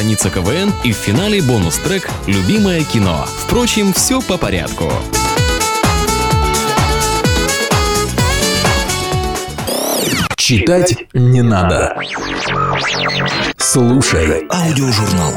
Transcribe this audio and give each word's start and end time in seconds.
«Страница 0.00 0.30
КВН» 0.30 0.72
и 0.82 0.92
в 0.92 0.96
финале 0.96 1.42
бонус-трек 1.42 2.08
«Любимое 2.26 2.82
кино». 2.84 3.26
Впрочем, 3.44 3.92
все 3.92 4.22
по 4.22 4.38
порядку. 4.38 4.90
Читать 10.36 11.04
не 11.12 11.42
надо. 11.42 11.94
Слушай 13.58 14.46
аудиожурнал. 14.50 15.34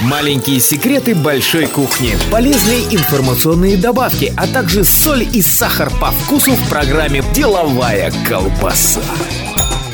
Маленькие 0.00 0.60
секреты 0.60 1.14
большой 1.14 1.66
кухни, 1.66 2.16
полезные 2.30 2.84
информационные 2.94 3.76
добавки, 3.76 4.32
а 4.38 4.46
также 4.46 4.84
соль 4.84 5.28
и 5.30 5.42
сахар 5.42 5.90
по 6.00 6.10
вкусу 6.10 6.52
в 6.52 6.68
программе 6.70 7.22
«Деловая 7.34 8.10
колбаса». 8.26 9.02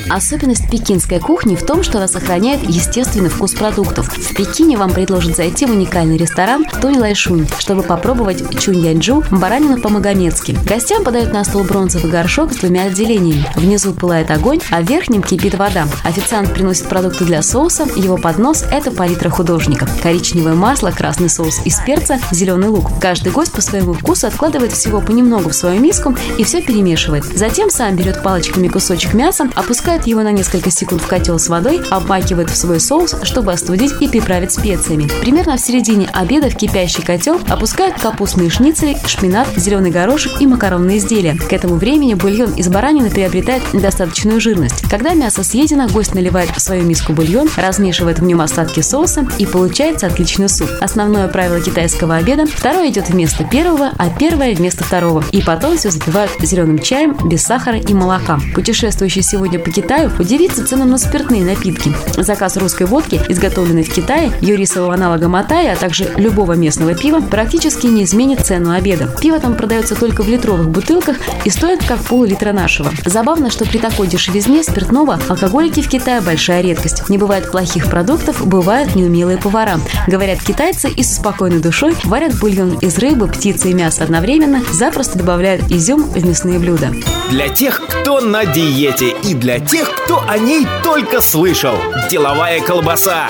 Особенность 0.09 0.71
пекинской 0.71 1.19
кухни 1.19 1.57
в 1.57 1.65
том, 1.65 1.83
что 1.83 1.99
она 1.99 2.07
сохраняет 2.07 2.63
естественный 2.69 3.29
вкус 3.29 3.55
продуктов. 3.55 4.09
В 4.09 4.35
Пекине 4.35 4.77
вам 4.77 4.93
предложат 4.93 5.37
зайти 5.37 5.67
в 5.67 5.71
уникальный 5.71 6.17
ресторан 6.17 6.65
Тони 6.81 6.99
Лайшунь, 6.99 7.47
чтобы 7.59 7.83
попробовать 7.83 8.43
чунь-яньчжу, 8.43 9.25
баранину 9.31 9.81
по-магомедски. 9.81 10.57
Гостям 10.65 11.03
подают 11.03 11.33
на 11.33 11.45
стол 11.45 11.65
бронзовый 11.65 12.11
горшок 12.11 12.53
с 12.53 12.57
двумя 12.57 12.85
отделениями. 12.85 13.47
Внизу 13.57 13.93
пылает 13.93 14.31
огонь, 14.31 14.61
а 14.71 14.81
в 14.81 14.89
верхнем 14.89 15.23
кипит 15.23 15.55
вода. 15.55 15.89
Официант 16.05 16.55
приносит 16.55 16.89
продукты 16.89 17.25
для 17.25 17.43
соуса, 17.43 17.87
его 17.97 18.17
поднос– 18.17 18.65
это 18.71 18.91
палитра 18.91 19.29
художника. 19.29 19.89
Коричневое 20.03 20.55
масло, 20.55 20.91
красный 20.91 21.29
соус 21.29 21.61
из 21.65 21.79
перца, 21.81 22.21
зеленый 22.31 22.69
лук. 22.69 22.91
Каждый 23.01 23.33
гость 23.33 23.53
по 23.53 23.61
своему 23.61 23.93
вкусу 23.93 24.29
откладывает 24.29 24.73
всего 24.73 25.01
понемногу 25.01 25.51
в 25.51 25.55
свою 25.55 25.81
миску 25.81 26.15
и 26.39 26.45
все 26.45 26.63
перемешивает. 26.63 27.25
Затем 27.25 27.71
сам 27.71 27.97
берет 27.97 28.23
палочками 28.23 28.69
кусочек 28.69 29.15
мяса, 29.15 29.49
опускает 29.55 29.96
Опускает 29.97 30.15
его 30.15 30.23
на 30.25 30.33
несколько 30.33 30.71
секунд 30.71 31.01
в 31.01 31.07
котел 31.07 31.39
с 31.39 31.49
водой, 31.49 31.81
обмакивает 31.91 32.51
в 32.51 32.57
свой 32.57 32.81
соус, 32.81 33.15
чтобы 33.23 33.53
остудить 33.53 33.93
и 33.99 34.09
приправить 34.09 34.53
специями. 34.53 35.09
Примерно 35.23 35.57
в 35.57 35.61
середине 35.61 36.11
обеда 36.13 36.51
в 36.51 36.55
кипящий 36.55 37.03
котел 37.03 37.41
опускают 37.49 37.99
капустные 37.99 38.51
шницели, 38.51 38.99
шпинат, 39.07 39.49
зеленый 39.57 39.91
горошек 39.91 40.39
и 40.39 40.47
макаронные 40.47 40.99
изделия. 40.99 41.35
К 41.35 41.51
этому 41.51 41.77
времени 41.77 42.13
бульон 42.13 42.53
из 42.53 42.69
баранины 42.69 43.09
приобретает 43.09 43.63
достаточную 43.73 44.39
жирность. 44.39 44.83
Когда 44.91 45.15
мясо 45.15 45.43
съедено, 45.43 45.89
гость 45.89 46.15
наливает 46.15 46.51
в 46.51 46.61
свою 46.61 46.85
миску 46.85 47.15
бульон, 47.15 47.49
размешивает 47.57 48.19
в 48.19 48.23
нем 48.23 48.43
остатки 48.43 48.81
соуса 48.81 49.27
и 49.39 49.47
получается 49.47 50.09
отличный 50.09 50.51
суп. 50.51 50.69
Основное 50.83 51.27
правило 51.29 51.59
китайского 51.59 52.17
обеда– 52.17 52.45
второе 52.55 52.91
идет 52.91 53.09
вместо 53.09 53.45
первого, 53.45 53.93
а 53.97 54.11
первое 54.11 54.55
вместо 54.55 54.85
второго. 54.85 55.25
И 55.33 55.41
потом 55.41 55.79
все 55.79 55.91
запивают 55.91 56.33
зеленым 56.43 56.81
чаем 56.81 57.17
без 57.27 57.45
сахара 57.45 57.79
и 57.79 57.95
молока. 57.95 58.39
Путешествующий 58.55 59.23
сегодня 59.23 59.59
по 59.59 59.71
Китаю 59.71 59.86
Китаю 59.87 60.11
удивиться 60.19 60.67
ценам 60.67 60.91
на 60.91 60.99
спиртные 60.99 61.45
напитки. 61.45 61.95
Заказ 62.17 62.57
русской 62.57 62.89
водки, 62.89 63.21
изготовленной 63.29 63.85
в 63.85 63.95
Китае, 63.95 64.33
юрисового 64.41 64.95
аналога 64.95 65.29
Матая, 65.29 65.75
а 65.75 65.77
также 65.77 66.13
любого 66.17 66.55
местного 66.55 66.97
пива, 66.97 67.21
практически 67.21 67.87
не 67.87 68.03
изменит 68.03 68.45
цену 68.45 68.73
обеда. 68.73 69.09
Пиво 69.21 69.39
там 69.39 69.55
продается 69.55 69.95
только 69.95 70.25
в 70.25 70.29
литровых 70.29 70.71
бутылках 70.71 71.19
и 71.45 71.51
стоит 71.51 71.85
как 71.85 72.01
пол-литра 72.01 72.53
нашего. 72.53 72.91
Забавно, 73.05 73.49
что 73.49 73.65
при 73.65 73.79
такой 73.79 74.09
дешевизне 74.09 74.65
спиртного 74.65 75.21
алкоголики 75.29 75.83
в 75.83 75.89
Китае 75.89 76.21
большая 76.21 76.63
редкость. 76.63 77.09
Не 77.09 77.17
бывает 77.17 77.53
плохих 77.53 77.89
продуктов, 77.89 78.45
бывают 78.45 78.97
неумелые 78.97 79.39
повара. 79.39 79.79
Говорят 80.09 80.43
китайцы 80.43 80.89
и 80.91 81.05
с 81.05 81.15
спокойной 81.15 81.61
душой 81.61 81.95
варят 82.03 82.37
бульон 82.41 82.77
из 82.79 82.99
рыбы, 82.99 83.29
птицы 83.29 83.71
и 83.71 83.73
мяса 83.73 84.03
одновременно, 84.03 84.65
запросто 84.73 85.17
добавляют 85.17 85.71
изюм 85.71 86.03
в 86.03 86.27
мясные 86.27 86.59
блюда. 86.59 86.91
Для 87.31 87.49
тех, 87.49 87.81
кто 87.87 88.21
на 88.21 88.45
диете 88.45 89.15
и 89.23 89.35
для 89.35 89.61
тех, 89.61 89.76
тех, 89.77 89.95
кто 89.95 90.25
о 90.27 90.39
ней 90.39 90.67
только 90.83 91.21
слышал. 91.21 91.77
Деловая 92.11 92.61
колбаса. 92.61 93.29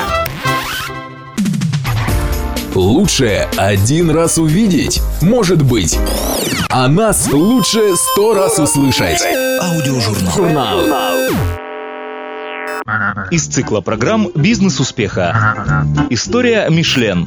Лучше 2.72 3.48
один 3.56 4.10
раз 4.12 4.38
увидеть, 4.38 5.02
может 5.20 5.60
быть. 5.60 5.98
А 6.68 6.86
нас 6.86 7.32
лучше 7.32 7.96
сто 7.96 8.34
раз 8.34 8.60
услышать. 8.60 9.22
Аудиожурнал. 9.60 11.15
Из 13.30 13.46
цикла 13.46 13.80
программ 13.80 14.28
«Бизнес 14.34 14.78
успеха». 14.78 15.86
История 16.10 16.68
Мишлен. 16.68 17.26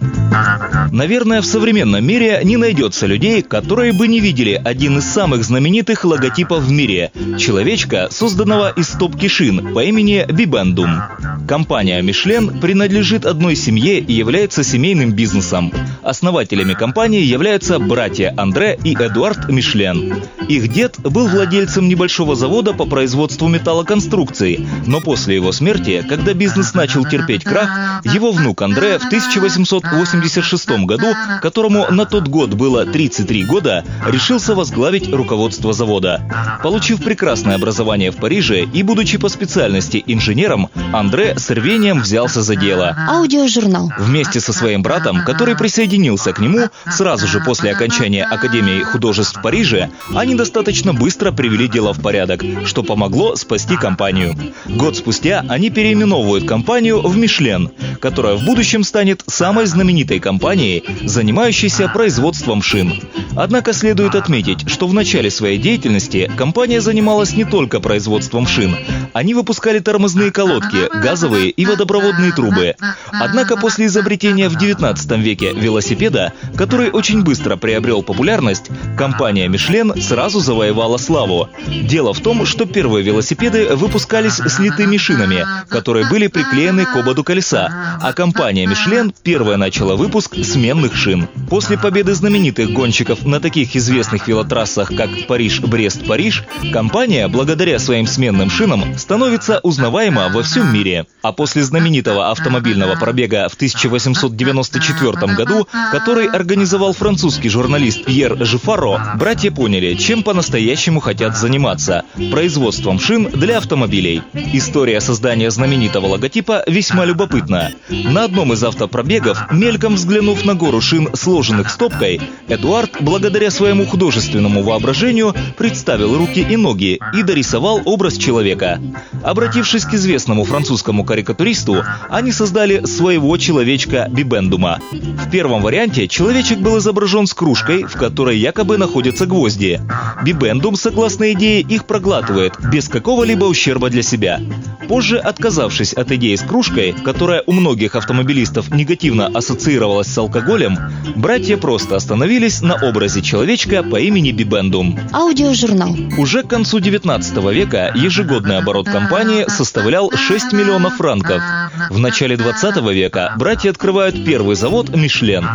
Наверное, 0.92 1.42
в 1.42 1.46
современном 1.46 2.06
мире 2.06 2.42
не 2.44 2.58
найдется 2.58 3.08
людей, 3.08 3.42
которые 3.42 3.92
бы 3.94 4.08
не 4.08 4.20
видели 4.20 4.62
один 4.64 5.00
из 5.00 5.06
самых 5.06 5.44
знаменитых 5.44 6.06
логотипов 6.06 6.64
в 6.64 6.72
мире– 6.72 7.12
человечка, 7.40 8.08
созданного 8.12 8.70
из 8.70 8.90
стопки 8.90 9.28
шин 9.28 9.74
по 9.74 9.84
имени 9.84 10.26
Бибендум. 10.32 11.02
Компания 11.48 12.00
Мишлен 12.04 12.60
принадлежит 12.60 13.26
одной 13.26 13.56
семье 13.56 14.00
и 14.00 14.14
является 14.14 14.64
семейным 14.64 15.14
бизнесом. 15.14 15.74
Основателями 16.04 16.76
компании 16.76 17.22
являются 17.22 17.80
братья 17.80 18.34
Андре 18.38 18.78
и 18.84 18.94
Эдуард 18.94 19.50
Мишлен. 19.50 20.24
Их 20.48 20.72
дед 20.72 21.00
был 21.00 21.28
владельцем 21.28 21.88
небольшого 21.88 22.36
завода 22.36 22.74
по 22.74 22.86
производству 22.86 23.48
металлоконструкций, 23.48 24.68
но 24.86 25.00
после 25.00 25.36
его 25.36 25.52
смерти, 25.52 25.79
когда 26.08 26.34
бизнес 26.34 26.74
начал 26.74 27.06
терпеть 27.06 27.44
крах, 27.44 28.04
его 28.04 28.32
внук 28.32 28.62
Андре 28.62 29.00
в 29.00 29.06
1886 29.06 30.70
году, 30.86 31.14
которому 31.42 31.88
на 31.90 32.06
тот 32.06 32.28
год 32.28 32.54
было 32.54 32.86
33 32.86 33.44
года, 33.46 33.84
решился 34.08 34.56
возглавить 34.56 35.12
руководство 35.14 35.74
завода. 35.74 36.22
Получив 36.64 37.04
прекрасное 37.04 37.56
образование 37.56 38.12
в 38.12 38.18
Париже 38.18 38.64
и 38.64 38.84
будучи 38.84 39.18
по 39.18 39.30
специальности 39.30 40.04
инженером, 40.06 40.70
Андре 40.94 41.38
с 41.38 41.50
рвением 41.50 42.02
взялся 42.02 42.42
за 42.42 42.56
дело. 42.56 42.96
Аудиожурнал. 43.10 43.92
Вместе 43.98 44.40
со 44.40 44.54
своим 44.54 44.82
братом, 44.82 45.24
который 45.24 45.56
присоединился 45.56 46.34
к 46.34 46.40
нему 46.40 46.70
сразу 46.90 47.28
же 47.28 47.40
после 47.40 47.72
окончания 47.72 48.24
Академии 48.24 48.84
художеств 48.84 49.38
в 49.38 49.42
Париже, 49.42 49.90
они 50.16 50.36
достаточно 50.36 50.94
быстро 50.94 51.32
привели 51.32 51.68
дело 51.68 51.94
в 51.94 52.02
порядок, 52.02 52.44
что 52.66 52.84
помогло 52.84 53.36
спасти 53.36 53.76
компанию. 53.76 54.36
Год 54.66 54.98
спустя 54.98 55.44
они 55.48 55.69
переименовывают 55.70 56.48
компанию 56.48 57.02
в 57.02 57.18
Мишлен, 57.18 57.72
которая 58.00 58.36
в 58.36 58.46
будущем 58.46 58.84
станет 58.84 59.24
самой 59.28 59.66
знаменитой 59.66 60.20
компанией, 60.20 60.84
занимающейся 61.04 61.88
производством 61.90 62.62
шин. 62.62 63.02
Однако 63.36 63.74
следует 63.74 64.16
отметить, 64.16 64.70
что 64.70 64.88
в 64.88 64.94
начале 64.94 65.30
своей 65.30 65.58
деятельности 65.58 66.32
компания 66.38 66.82
занималась 66.82 67.36
не 67.36 67.46
только 67.46 67.80
производством 67.80 68.48
шин. 68.48 68.76
Они 69.14 69.34
выпускали 69.34 69.80
тормозные 69.80 70.32
колодки, 70.32 70.90
газовые 71.02 71.50
и 71.50 71.66
водопроводные 71.66 72.32
трубы. 72.32 72.76
Однако 73.12 73.58
после 73.58 73.88
изобретения 73.88 74.50
в 74.50 74.58
19 74.58 75.12
веке 75.20 75.54
велосипеда, 75.54 76.34
который 76.56 76.90
очень 76.90 77.24
быстро 77.24 77.56
приобрел 77.56 78.04
популярность, 78.04 78.70
компания 78.98 79.48
Мишлен 79.48 80.02
сразу 80.02 80.40
завоевала 80.40 80.98
славу. 80.98 81.50
Дело 81.68 82.14
в 82.14 82.20
том, 82.20 82.46
что 82.46 82.66
первые 82.66 83.04
велосипеды 83.04 83.76
выпускались 83.76 84.40
с 84.40 84.60
литыми 84.60 84.98
шинами, 84.98 85.46
которые 85.68 86.08
были 86.10 86.28
приклеены 86.28 86.86
к 86.86 86.96
ободу 86.96 87.24
колеса, 87.24 87.98
а 88.02 88.14
компания 88.14 88.66
Мишлен 88.66 89.14
первая 89.24 89.58
начала 89.58 89.96
выпуск 89.96 90.36
сменных 90.44 90.96
шин. 90.96 91.28
После 91.50 91.78
победы 91.78 92.14
знаменитых 92.14 92.72
гонщиков 92.72 93.26
на 93.26 93.40
таких 93.40 93.76
известных 93.76 94.28
велотрассах, 94.28 94.90
как 94.96 95.10
Париж-Брест-Париж, 95.28 96.44
компания, 96.72 97.28
благодаря 97.28 97.80
своим 97.80 98.08
сменным 98.08 98.50
шинам, 98.50 98.98
становится 98.98 99.60
узнаваема 99.64 100.30
во 100.30 100.44
всем 100.44 100.74
мире. 100.74 101.06
А 101.22 101.32
после 101.32 101.64
знаменитого 101.64 102.32
автомобильного 102.32 102.96
пробега 102.96 103.48
в 103.50 103.56
1894 103.56 105.36
году, 105.36 105.68
который 105.92 106.28
организовал 106.28 106.94
французский 106.94 107.50
журналист 107.50 108.06
Пьер 108.06 108.38
Жифаро, 108.46 109.00
братья 109.16 109.52
поняли, 109.52 109.96
чем 109.96 110.24
по-настоящему 110.24 111.00
хотят 111.00 111.38
заниматься– 111.38 112.04
производством 112.32 113.00
шин 113.00 113.30
для 113.30 113.58
автомобилей. 113.58 114.22
История 114.34 114.70
История 114.80 115.02
создания 115.40 115.52
знаменитого 115.52 116.08
логотипа 116.08 116.64
весьма 116.68 117.06
любопытна. 117.06 117.72
На 117.90 118.26
одном 118.26 118.54
из 118.54 118.64
автопробегов, 118.64 119.52
мельком 119.52 119.96
взглянув 119.96 120.46
на 120.46 120.54
гору 120.54 120.82
шин, 120.82 121.10
сложенных 121.14 121.70
стопкой, 121.70 122.22
Эдуард, 122.48 122.98
благодаря 123.00 123.52
своему 123.52 123.86
художественному 123.86 124.64
воображению, 124.64 125.34
представил 125.58 126.18
руки 126.18 126.42
и 126.42 126.58
ноги 126.58 127.00
и 127.14 127.24
дорисовал 127.24 127.82
образ 127.86 128.18
человека. 128.18 128.82
Обратившись 129.24 129.86
к 129.86 129.94
известному 129.94 130.44
французскому 130.44 131.04
карикатуристу, 131.06 131.84
они 132.10 132.32
создали 132.32 132.86
своего 132.86 133.38
человечка 133.38 134.08
Бибендума. 134.10 134.80
В 134.92 135.30
первом 135.30 135.62
варианте 135.62 136.08
человечек 136.08 136.60
был 136.60 136.80
изображен 136.80 137.28
с 137.28 137.34
кружкой, 137.34 137.84
в 137.84 137.94
которой 137.94 138.38
якобы 138.38 138.78
находятся 138.78 139.26
гвозди. 139.26 139.80
Бибендум, 140.24 140.76
согласно 140.76 141.32
идее, 141.32 141.62
их 141.62 141.86
проглатывает, 141.86 142.54
без 142.72 142.90
какого-либо 142.90 143.46
ущерба 143.46 143.90
для 143.90 144.02
себя. 144.02 144.42
Позже, 144.88 145.20
отказавшись 145.30 145.94
от 145.94 146.12
идеи 146.12 146.36
с 146.36 146.42
кружкой, 146.42 146.94
которая 146.94 147.44
у 147.46 147.54
многих 147.54 147.96
автомобилистов 147.96 148.70
негативно 148.72 149.28
ассоциировалась 149.28 150.08
с 150.08 150.18
алкоголем, 150.18 150.78
братья 151.16 151.58
просто 151.58 151.96
остановились 151.96 152.62
на 152.62 152.76
образе 152.76 153.22
человечка 153.22 153.84
по 153.84 153.98
имени 154.00 154.32
Бибендум. 154.32 155.00
Аудиожурнал. 155.14 155.96
Уже 156.18 156.44
к 156.44 156.48
концу 156.48 156.80
19 156.80 157.38
века 157.54 157.92
ежегодный 157.96 158.58
оборот 158.58 158.88
компании 158.90 159.46
составлял 159.48 160.12
6 160.12 160.54
миллионов 160.54 160.98
франков. 160.98 161.42
В 161.90 162.00
начале 162.00 162.36
20 162.36 162.78
века 162.92 163.34
братья 163.38 163.70
открывают 163.70 164.26
первый 164.26 164.56
завод 164.56 164.96
«Мишлен». 164.96 165.48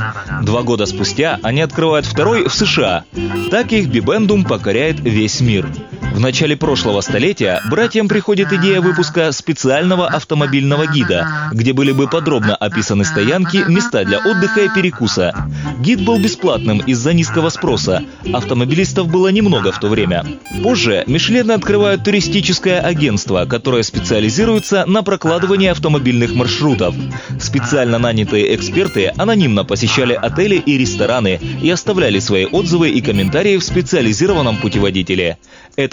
Два 0.42 0.62
года 0.62 0.86
спустя 0.86 1.38
они 1.42 1.60
открывают 1.60 2.06
второй 2.06 2.48
в 2.48 2.54
США. 2.54 3.04
Так 3.50 3.72
их 3.72 3.88
Бибендум 3.88 4.44
покоряет 4.44 5.00
весь 5.00 5.40
мир. 5.40 5.68
В 6.12 6.20
начале 6.20 6.56
прошлого 6.56 7.00
столетия 7.00 7.60
братьям 7.70 8.08
приходит 8.08 8.52
идея 8.52 8.80
выпуска 8.80 9.32
специального 9.32 10.06
автомобильного 10.06 10.86
гида, 10.86 11.50
где 11.52 11.72
были 11.72 11.92
бы 11.92 12.08
подробно 12.08 12.54
описаны 12.54 13.04
стоянки, 13.04 13.64
места 13.68 14.04
для 14.04 14.18
отдыха 14.18 14.60
и 14.60 14.68
перекуса. 14.68 15.48
Гид 15.80 16.04
был 16.04 16.18
бесплатным 16.18 16.78
из-за 16.78 17.12
низкого 17.12 17.48
спроса. 17.48 18.02
Автомобилистов 18.32 19.08
было 19.08 19.28
немного 19.28 19.72
в 19.72 19.80
то 19.80 19.88
время. 19.88 20.24
Позже 20.62 21.04
Мишлены 21.06 21.52
открывают 21.52 22.04
туристическое 22.04 22.80
агентство, 22.80 23.44
которое 23.44 23.82
специализируется 23.82 24.84
на 24.86 25.02
прокладывании 25.02 25.68
автомобильных 25.68 26.34
маршрутов. 26.34 26.94
Специально 27.40 27.98
нанятые 27.98 28.54
эксперты 28.54 29.12
анонимно 29.16 29.64
посещали 29.64 30.14
отели 30.14 30.56
и 30.56 30.78
рестораны 30.78 31.40
и 31.62 31.68
оставляли 31.70 32.18
свои 32.18 32.44
отзывы 32.46 32.90
и 32.90 33.00
комментарии 33.00 33.56
в 33.56 33.64
специализированном 33.64 34.58
путеводителе. 34.58 35.38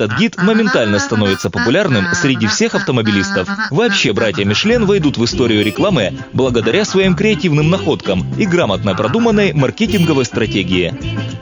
Этот 0.01 0.17
гид 0.17 0.37
моментально 0.41 0.97
становится 0.97 1.51
популярным 1.51 2.07
среди 2.15 2.47
всех 2.47 2.73
автомобилистов. 2.73 3.47
Вообще, 3.69 4.13
братья 4.13 4.43
Мишлен 4.45 4.87
войдут 4.87 5.19
в 5.19 5.25
историю 5.25 5.63
рекламы 5.63 6.17
благодаря 6.33 6.85
своим 6.85 7.15
креативным 7.15 7.69
находкам 7.69 8.25
и 8.35 8.47
грамотно 8.47 8.95
продуманной 8.95 9.53
маркетинговой 9.53 10.25
стратегии. 10.25 10.95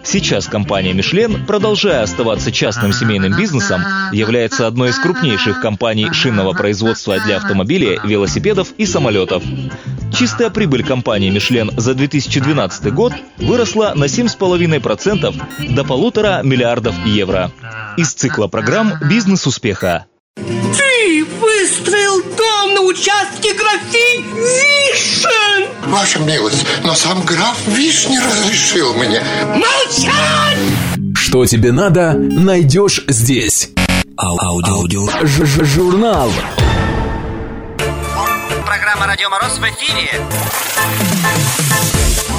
Сейчас 0.04 0.48
компания 0.48 0.92
Мишлен, 0.92 1.46
продолжая 1.46 2.04
оставаться 2.04 2.52
частным 2.52 2.92
семейным 2.92 3.38
бизнесом, 3.38 3.82
является 4.12 4.68
одной 4.68 4.90
из 4.90 5.00
крупнейших 5.00 5.62
компаний 5.62 6.12
шинного 6.12 6.52
производства 6.52 7.18
для 7.18 7.38
автомобилей, 7.38 7.98
велосипедов 8.04 8.74
и 8.78 8.86
самолетов. 8.86 9.42
Чистая 10.14 10.50
прибыль 10.50 10.84
компании 10.84 11.30
Мишлен 11.30 11.72
за 11.78 11.94
2012 11.94 12.94
год 12.94 13.14
выросла 13.38 13.94
на 13.96 14.06
7,5% 14.06 15.74
до 15.76 15.84
полутора 15.86 16.42
миллиардов 16.44 16.96
евро. 17.06 17.52
Из 17.96 18.14
цикла 18.14 18.48
программ 18.50 18.94
«Бизнес 19.10 19.46
успеха». 19.48 20.06
Ты 20.36 21.26
выстроил 21.26 22.22
дом 22.38 22.74
на 22.76 22.82
участке 22.82 23.54
графинь 23.54 24.26
Вишен! 24.34 25.68
Ваша 25.88 26.20
милость, 26.20 26.66
но 26.84 26.94
сам 26.96 27.24
граф 27.24 27.58
Виш 27.68 28.08
не 28.08 28.20
разрешил 28.20 28.94
мне. 28.94 29.22
Молчать! 29.56 30.58
Что 31.16 31.46
тебе 31.46 31.72
надо, 31.72 32.14
найдешь 32.14 33.04
здесь. 33.08 33.70
Аудио. 34.18 35.08
Ж- 35.26 35.46
ж- 35.46 35.66
Журнал. 35.66 36.32
Программа 38.66 39.08
«Радио 39.08 39.30
Мороз» 39.30 39.58
в 39.58 39.64
эфире. 39.64 40.20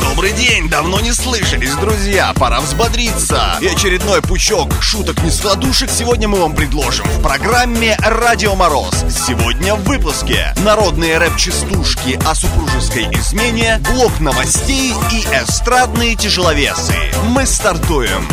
Добрый 0.00 0.32
день, 0.32 0.69
давно 0.69 1.00
не 1.00 1.12
слышались, 1.12 1.75
друзья, 1.75 2.32
пора 2.37 2.61
взбодриться. 2.61 3.56
И 3.61 3.67
очередной 3.67 4.20
пучок 4.23 4.70
шуток-нескладушек 4.82 5.91
сегодня 5.91 6.29
мы 6.29 6.41
вам 6.41 6.55
предложим 6.55 7.05
в 7.06 7.23
программе 7.23 7.97
«Радио 8.00 8.55
Мороз». 8.55 8.94
Сегодня 9.08 9.75
в 9.75 9.82
выпуске 9.85 10.52
народные 10.64 11.19
рэп-частушки 11.19 12.19
о 12.26 12.35
супружеской 12.35 13.05
измене, 13.12 13.81
блок 13.93 14.19
новостей 14.20 14.93
и 15.12 15.20
эстрадные 15.35 16.17
тяжеловесы. 16.17 16.94
Мы 17.29 17.46
стартуем. 17.46 18.26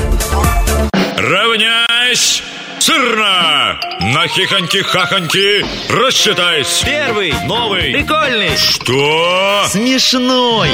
Равняйсь! 1.17 2.43
Сырно! 2.79 3.79
На 4.01 4.27
хихоньки-хахоньки 4.27 5.65
рассчитайся! 5.89 6.85
Первый, 6.85 7.33
Новый! 7.45 7.91
прикольный, 7.91 8.55
Что? 8.55 9.65
смешной. 9.67 10.69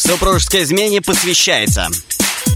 Супружеской 0.00 0.62
измене 0.62 1.02
посвящается. 1.02 1.88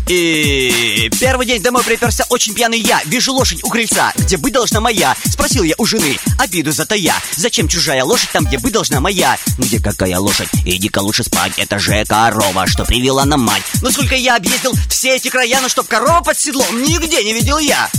И 0.08 1.11
первый 1.20 1.46
день 1.46 1.62
домой 1.62 1.82
приперся 1.85 2.25
очень 2.31 2.55
пьяный 2.55 2.79
я. 2.79 3.02
Вижу 3.05 3.35
лошадь 3.35 3.62
у 3.62 3.69
крыльца, 3.69 4.12
где 4.17 4.38
быть 4.38 4.55
должна 4.55 4.81
моя? 4.81 5.14
Спросил 5.31 5.62
я 5.62 5.75
у 5.76 5.85
жены, 5.85 6.19
обиду 6.38 6.73
затая 6.73 7.14
Зачем 7.37 7.69
чужая 7.69 8.02
лошадь 8.02 8.31
там, 8.31 8.46
где 8.46 8.58
быть 8.58 8.73
должна 8.73 9.00
моя? 9.00 9.37
Где 9.58 9.79
какая 9.79 10.19
лошадь? 10.19 10.49
Иди-ка 10.64 11.00
лучше 11.00 11.23
спать. 11.23 11.52
Это 11.58 11.79
же 11.79 12.05
корова, 12.06 12.67
что 12.67 12.87
привела 12.87 13.26
нам 13.26 13.41
мать 13.41 13.62
Но 13.82 13.90
сколько 13.90 14.14
я 14.14 14.37
объездил 14.37 14.73
все 14.88 15.17
эти 15.17 15.29
края 15.29 15.61
Но 15.61 15.69
чтоб 15.69 15.87
корова 15.87 16.23
под 16.23 16.38
седлом 16.38 16.82
нигде 16.82 17.23
не 17.23 17.35
видел 17.35 17.58
я 17.58 17.90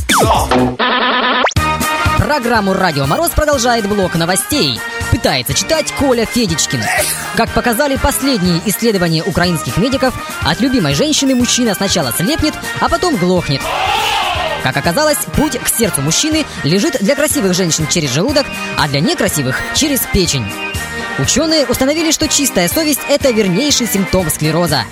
Программу 2.18 2.74
«Радио 2.74 3.06
Мороз» 3.06 3.32
продолжает 3.32 3.88
блок 3.88 4.16
новостей. 4.16 4.80
Пытается 5.12 5.54
читать 5.54 5.92
Коля 5.94 6.26
Федичкин. 6.26 6.82
Как 7.36 7.50
показали 7.52 7.98
последние 7.98 8.62
исследования 8.66 9.24
украинских 9.24 9.78
медиков, 9.78 10.14
от 10.42 10.60
любимой 10.62 10.96
женщины 10.96 11.36
мужчина 11.36 11.74
сначала 11.74 12.12
слепнет, 12.12 12.54
а 12.80 12.90
потом 12.90 13.18
глохнет. 13.18 13.62
Как 14.66 14.78
оказалось, 14.78 15.20
путь 15.36 15.60
к 15.60 15.68
сердцу 15.68 16.02
мужчины 16.02 16.44
лежит 16.64 16.98
для 17.00 17.14
красивых 17.14 17.54
женщин 17.54 17.86
через 17.86 18.10
желудок, 18.10 18.48
а 18.80 18.88
для 18.88 19.00
некрасивых– 19.00 19.62
через 19.76 20.00
печень. 20.12 20.52
Ученые 21.20 21.68
установили, 21.68 22.10
что 22.10 22.28
чистая 22.28 22.68
совесть– 22.68 23.02
это 23.08 23.30
вернейший 23.30 23.86
симптом 23.86 24.28
склероза. 24.32 24.86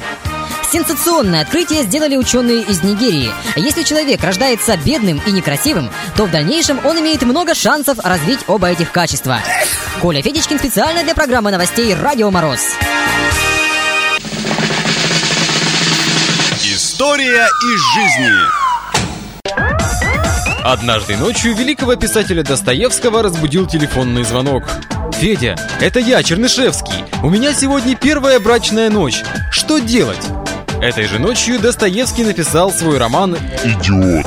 Сенсационное 0.71 1.41
открытие 1.41 1.85
сделали 1.85 2.15
ученые 2.17 2.61
из 2.61 2.83
Нигерии. 2.83 3.31
Если 3.55 3.81
человек 3.81 4.23
рождается 4.23 4.77
бедным 4.77 5.19
и 5.25 5.31
некрасивым, 5.31 5.89
то 6.15 6.27
в 6.27 6.31
дальнейшем 6.31 6.79
он 6.85 6.99
имеет 6.99 7.23
много 7.23 7.55
шансов 7.55 7.97
развить 7.97 8.41
оба 8.45 8.69
этих 8.69 8.91
качества. 8.91 9.39
Коля 10.03 10.21
Федичкин 10.21 10.59
специально 10.59 11.01
для 11.03 11.15
программы 11.15 11.49
новостей 11.49 11.95
«Радио 11.95 12.29
Мороз». 12.29 12.59
История 16.61 17.47
из 17.47 17.93
жизни. 17.95 18.62
Однажды 20.63 21.17
ночью 21.17 21.53
великого 21.53 21.97
писателя 21.97 22.41
Достоевского 22.41 23.21
разбудил 23.21 23.67
телефонный 23.67 24.23
звонок. 24.23 24.63
«Федя, 25.11 25.57
это 25.81 25.99
я, 25.99 26.23
Чернышевский. 26.23 27.03
У 27.21 27.29
меня 27.29 27.53
сегодня 27.53 27.97
первая 27.97 28.39
брачная 28.39 28.89
ночь. 28.89 29.21
Что 29.51 29.79
делать?» 29.79 30.25
Этой 30.81 31.03
же 31.03 31.19
ночью 31.19 31.59
Достоевский 31.59 32.23
написал 32.23 32.71
свой 32.71 32.97
роман 32.97 33.37
«Идиот». 33.65 34.25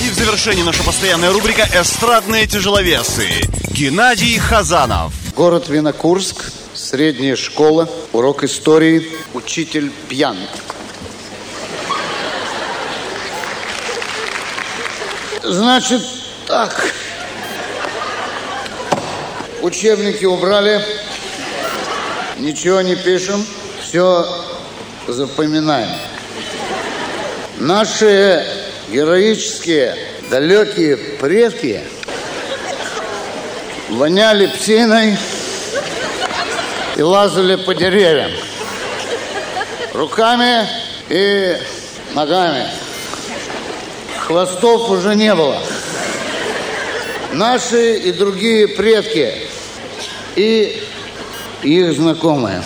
И 0.00 0.10
в 0.10 0.14
завершении 0.14 0.62
наша 0.62 0.84
постоянная 0.84 1.32
рубрика 1.32 1.66
«Эстрадные 1.74 2.46
тяжеловесы». 2.46 3.26
Геннадий 3.72 4.38
Хазанов. 4.38 5.12
Город 5.34 5.68
Винокурск, 5.68 6.52
средняя 6.72 7.34
школа, 7.34 7.90
урок 8.12 8.44
истории, 8.44 9.08
учитель 9.34 9.90
пьян. 10.08 10.36
Значит, 15.42 16.02
так. 16.46 16.84
Учебники 19.60 20.24
убрали, 20.24 20.84
ничего 22.38 22.80
не 22.80 22.94
пишем, 22.94 23.44
все 23.82 24.24
запоминаем. 25.08 25.88
Наши 27.58 28.46
героические 28.88 29.96
далекие 30.30 30.96
предки 30.96 31.82
воняли 33.88 34.46
псиной 34.46 35.18
и 36.96 37.02
лазали 37.02 37.56
по 37.56 37.74
деревьям. 37.74 38.30
Руками 39.92 40.68
и 41.08 41.56
ногами. 42.14 42.81
Хвостов 44.32 44.88
уже 44.88 45.14
не 45.14 45.34
было. 45.34 45.58
наши 47.32 47.98
и 47.98 48.12
другие 48.12 48.66
предки 48.66 49.30
и 50.36 50.82
их 51.62 51.92
знакомые. 51.92 52.64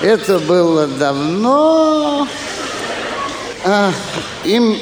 Это 0.00 0.38
было 0.38 0.86
давно. 0.86 2.26
А, 3.64 3.92
им 4.44 4.78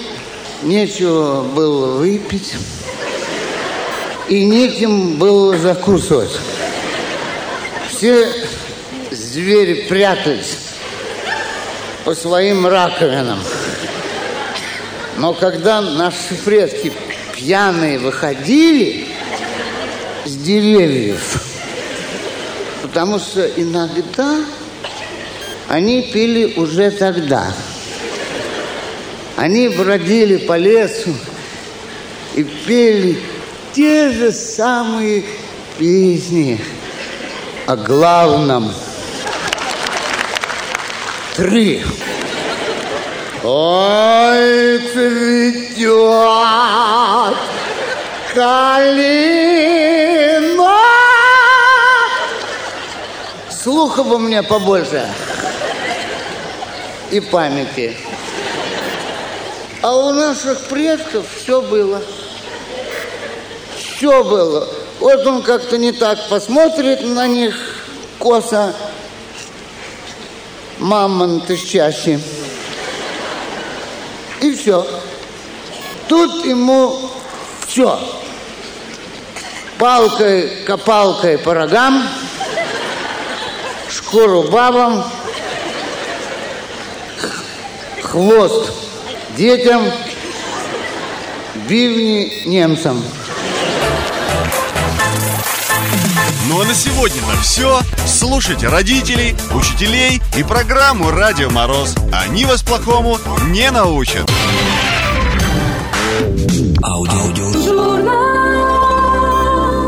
нечего 0.63 1.43
было 1.43 1.97
выпить. 1.97 2.55
И 4.29 4.45
неким 4.45 5.17
было 5.17 5.59
закусывать. 5.59 6.39
Все 7.89 8.29
звери 9.11 9.89
прятались 9.89 10.57
по 12.05 12.15
своим 12.15 12.69
раковинам. 12.69 13.41
Но 15.17 15.35
когда 15.35 15.81
наши 15.81 16.35
предки 16.45 16.93
пьяные 17.35 17.99
выходили 17.99 19.07
с 20.25 20.37
деревьев, 20.37 21.43
потому 22.83 23.19
что 23.19 23.45
иногда 23.47 24.39
они 25.69 26.03
пили 26.03 26.55
уже 26.57 26.91
тогда. 26.91 27.53
Они 29.37 29.69
бродили 29.69 30.37
по 30.37 30.57
лесу 30.57 31.15
и 32.35 32.43
пели 32.43 33.19
те 33.73 34.11
же 34.11 34.33
самые 34.33 35.25
песни 35.79 36.61
о 37.67 37.77
главном. 37.77 38.73
Три. 41.37 41.85
Ой, 43.43 44.79
цветет 44.93 45.71
калина. 48.35 49.71
Слуха 53.51 54.05
бы 54.05 54.19
мне 54.19 54.43
побольше. 54.43 55.09
И 57.11 57.21
памяти. 57.21 57.97
А 59.83 59.97
у 59.97 60.13
наших 60.13 60.67
предков 60.67 61.25
все 61.41 61.63
было. 61.63 62.03
Все 63.79 64.23
было. 64.23 64.69
Вот 64.99 65.27
он 65.27 65.41
как-то 65.43 65.79
не 65.79 65.93
так 65.93 66.29
посмотрит 66.29 67.03
на 67.03 67.27
них 67.27 67.57
косо. 68.19 68.75
Мамонты 70.79 71.57
чаще. 71.57 72.21
И 74.43 74.55
все. 74.55 74.87
Тут 76.09 76.45
ему 76.45 77.11
все. 77.67 77.99
Палкой-копалкой 79.79 81.39
по 81.39 81.55
рогам, 81.55 82.07
шкуру 83.89 84.45
бабам, 84.45 85.05
хвост 88.03 88.73
детям, 89.37 89.83
бивни 91.69 92.43
немцам. 92.47 93.03
Ну 96.49 96.61
а 96.61 96.65
на 96.65 96.75
сегодня-то 96.75 97.41
все. 97.43 97.81
Слушайте 98.07 98.69
родителей, 98.69 99.37
учителей 99.55 100.21
и 100.37 100.43
программу 100.43 101.11
«Радио 101.11 101.49
Мороз». 101.49 101.95
Они 102.13 102.45
вас 102.45 102.63
плохому 102.63 103.19
не 103.47 103.71
научат. 103.71 104.30
Аудио. 106.83 107.21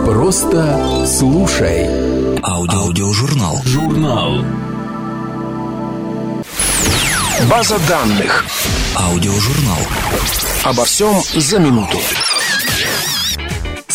Просто 0.04 1.06
слушай. 1.06 1.86
Аудиожурнал. 2.42 3.60
Журнал. 3.64 4.44
База 7.48 7.78
данных. 7.88 8.44
Аудиожурнал. 8.96 9.78
Обо 10.64 10.84
всем 10.84 11.14
за 11.34 11.58
минуту. 11.58 11.98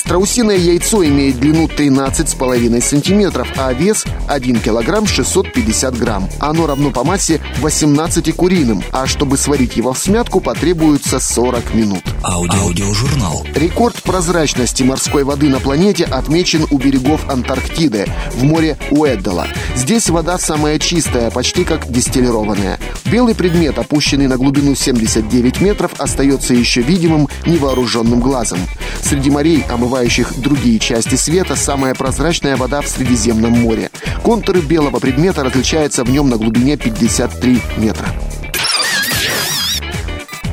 Страусиное 0.07 0.55
яйцо 0.55 1.03
имеет 1.03 1.37
длину 1.37 1.67
13,5 1.67 2.81
сантиметров, 2.81 3.49
а 3.57 3.73
вес 3.73 4.05
1 4.29 4.61
килограмм 4.61 5.05
650 5.05 5.97
грамм. 5.97 6.29
Оно 6.39 6.65
равно 6.65 6.91
по 6.91 7.03
массе 7.03 7.41
18 7.59 8.33
куриным, 8.33 8.81
а 8.93 9.05
чтобы 9.05 9.37
сварить 9.37 9.75
его 9.75 9.91
в 9.91 9.97
смятку, 9.97 10.39
потребуется 10.39 11.19
40 11.19 11.73
минут. 11.73 12.03
Аудиожурнал. 12.23 13.45
Рекорд 13.53 14.01
прозрачности 14.01 14.81
морской 14.81 15.25
воды 15.25 15.49
на 15.49 15.59
планете 15.59 16.05
отмечен 16.05 16.65
у 16.71 16.77
берегов 16.77 17.29
Антарктиды, 17.29 18.07
в 18.31 18.45
море 18.45 18.77
Уэддала. 18.91 19.47
Здесь 19.75 20.09
вода 20.09 20.37
самая 20.37 20.79
чистая, 20.79 21.31
почти 21.31 21.65
как 21.65 21.91
дистиллированная. 21.91 22.79
Белый 23.11 23.35
предмет, 23.35 23.77
опущенный 23.77 24.27
на 24.27 24.37
глубину 24.37 24.73
79 24.73 25.59
метров, 25.59 25.99
остается 25.99 26.53
еще 26.53 26.81
видимым 26.81 27.27
невооруженным 27.45 28.21
глазом. 28.21 28.59
Среди 29.01 29.29
морей, 29.29 29.63
омывающих 29.97 30.39
другие 30.39 30.77
части 30.77 31.15
света, 31.15 31.55
самая 31.55 31.95
прозрачная 31.95 32.55
вода 32.55 32.81
в 32.81 32.87
Средиземном 32.87 33.51
море. 33.53 33.89
Контуры 34.21 34.61
белого 34.61 34.99
предмета 34.99 35.43
различаются 35.43 36.03
в 36.03 36.11
нем 36.11 36.29
на 36.29 36.37
глубине 36.37 36.77
53 36.77 37.59
метра. 37.77 38.07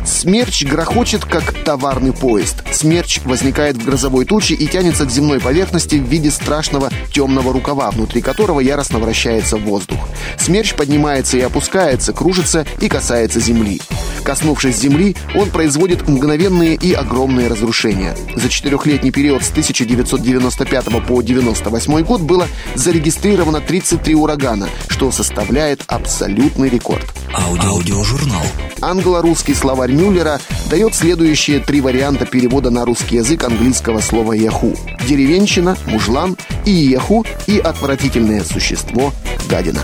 Смерч 0.07 0.65
грохочет, 0.65 1.27
как 1.27 1.53
товарный 1.65 2.15
поезд. 2.15 2.65
Смерч 2.73 3.21
возникает 3.27 3.77
в 3.77 3.85
грозовой 3.85 4.25
туче 4.25 4.55
и 4.55 4.67
тянется 4.67 5.05
к 5.05 5.11
земной 5.11 5.39
поверхности 5.41 5.97
в 5.97 6.05
виде 6.05 6.31
страшного 6.31 6.91
темного 7.13 7.53
рукава, 7.53 7.91
внутри 7.91 8.23
которого 8.23 8.61
яростно 8.61 8.99
вращается 8.99 9.59
воздух. 9.59 9.99
Смерч 10.39 10.73
поднимается 10.73 11.37
и 11.37 11.43
опускается, 11.43 12.15
кружится 12.15 12.65
и 12.81 12.89
касается 12.89 13.41
земли. 13.41 13.83
Коснувшись 14.25 14.77
земли, 14.77 15.15
он 15.35 15.51
производит 15.51 16.09
мгновенные 16.09 16.77
и 16.77 16.93
огромные 16.93 17.49
разрушения. 17.49 18.17
За 18.35 18.49
четырехлетний 18.49 19.13
период 19.13 19.45
с 19.45 19.51
1995 19.51 20.85
по 20.87 20.99
1998 20.99 22.03
год 22.05 22.23
было 22.23 22.49
зарегистрировано 22.75 23.61
33 23.61 24.15
урагана, 24.15 24.69
что 24.89 25.13
составляет 25.13 25.83
абсолютный 25.87 26.71
рекорд. 26.71 27.05
Аудиожурнал. 27.35 28.43
Англо-русский 28.81 29.55
словарь 29.55 29.93
Мюллера 29.93 30.41
дает 30.71 30.95
следующие 30.95 31.61
три 31.61 31.81
варианта 31.81 32.25
перевода 32.25 32.71
на 32.71 32.85
русский 32.85 33.17
язык 33.17 33.45
английского 33.45 34.01
слова 34.01 34.33
«яху». 34.33 34.75
Деревенщина, 35.07 35.77
мужлан 35.87 36.37
и 36.65 36.71
«яху» 36.71 37.27
и 37.47 37.59
отвратительное 37.59 38.43
существо 38.43 39.13
«гадина». 39.49 39.81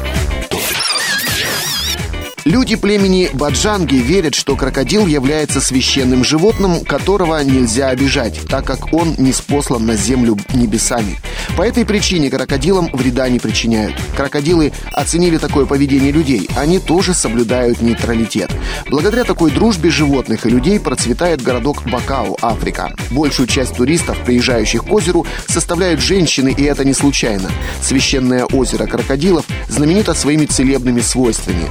Люди 2.44 2.74
племени 2.76 3.28
Баджанги 3.34 3.96
верят, 3.96 4.34
что 4.34 4.56
крокодил 4.56 5.06
является 5.06 5.60
священным 5.60 6.24
животным, 6.24 6.80
которого 6.86 7.42
нельзя 7.44 7.88
обижать, 7.88 8.40
так 8.48 8.64
как 8.64 8.94
он 8.94 9.14
не 9.18 9.32
спослан 9.32 9.84
на 9.84 9.94
землю 9.94 10.38
небесами. 10.54 11.18
По 11.56 11.62
этой 11.62 11.84
причине 11.84 12.30
крокодилам 12.30 12.88
вреда 12.94 13.28
не 13.28 13.38
причиняют. 13.38 13.94
Крокодилы 14.16 14.72
оценили 14.92 15.36
такое 15.36 15.66
поведение 15.66 16.12
людей. 16.12 16.48
Они 16.56 16.78
тоже 16.78 17.12
соблюдают 17.12 17.82
нейтралитет. 17.82 18.50
Благодаря 18.88 19.24
такой 19.24 19.50
дружбе 19.50 19.90
животных 19.90 20.46
и 20.46 20.50
людей 20.50 20.80
процветает 20.80 21.42
городок 21.42 21.82
Бакау, 21.84 22.38
Африка. 22.40 22.94
Большую 23.10 23.48
часть 23.48 23.74
туристов, 23.74 24.16
приезжающих 24.24 24.84
к 24.84 24.92
озеру, 24.92 25.26
составляют 25.46 26.00
женщины, 26.00 26.54
и 26.56 26.62
это 26.62 26.86
не 26.86 26.94
случайно. 26.94 27.50
Священное 27.82 28.46
озеро 28.46 28.86
крокодилов 28.86 29.44
знаменито 29.68 30.14
своими 30.14 30.46
целебными 30.46 31.00
свойствами. 31.00 31.68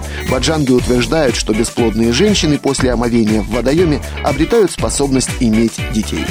Баджанги 0.59 0.71
утверждают, 0.73 1.35
что 1.37 1.53
бесплодные 1.53 2.11
женщины 2.11 2.57
после 2.57 2.91
омовения 2.91 3.41
в 3.41 3.49
водоеме 3.49 4.01
обретают 4.25 4.71
способность 4.71 5.29
иметь 5.39 5.79
детей. 5.93 6.25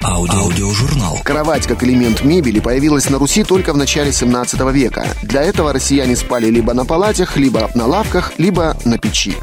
Аудиожурнал. 0.00 1.18
Кровать 1.24 1.66
как 1.66 1.82
элемент 1.82 2.22
мебели 2.22 2.60
появилась 2.60 3.10
на 3.10 3.18
Руси 3.18 3.42
только 3.42 3.72
в 3.72 3.76
начале 3.76 4.12
17 4.12 4.60
века. 4.72 5.08
Для 5.22 5.42
этого 5.42 5.72
россияне 5.72 6.14
спали 6.14 6.46
либо 6.46 6.74
на 6.74 6.84
палатях, 6.84 7.36
либо 7.36 7.72
на 7.74 7.86
лавках, 7.86 8.34
либо 8.38 8.76
на 8.84 8.98
печи. 8.98 9.34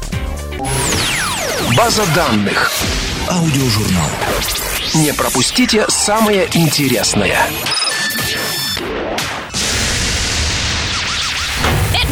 База 1.76 2.02
данных. 2.14 2.70
Аудиожурнал. 3.28 4.08
Не 4.94 5.12
пропустите 5.12 5.84
самое 5.88 6.48
интересное. 6.54 7.36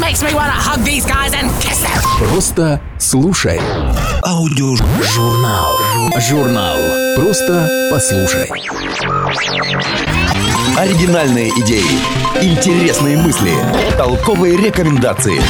Makes 0.09 0.23
me 0.23 0.33
wanna 0.35 0.53
hug 0.53 0.83
these 0.87 1.05
guys 1.05 1.35
and 1.35 1.50
kiss 1.61 1.81
them. 1.81 2.03
Просто 2.19 2.81
слушай. 2.99 3.61
Аудиожурнал. 4.23 5.77
Журнал. 6.19 6.79
Просто 7.15 7.88
послушай. 7.91 8.49
Оригинальные 10.79 11.50
идеи, 11.61 11.99
интересные 12.41 13.19
мысли, 13.19 13.53
толковые 13.99 14.57
рекомендации. 14.57 15.43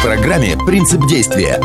В 0.00 0.02
программе 0.02 0.58
«Принцип 0.66 1.06
действия». 1.06 1.58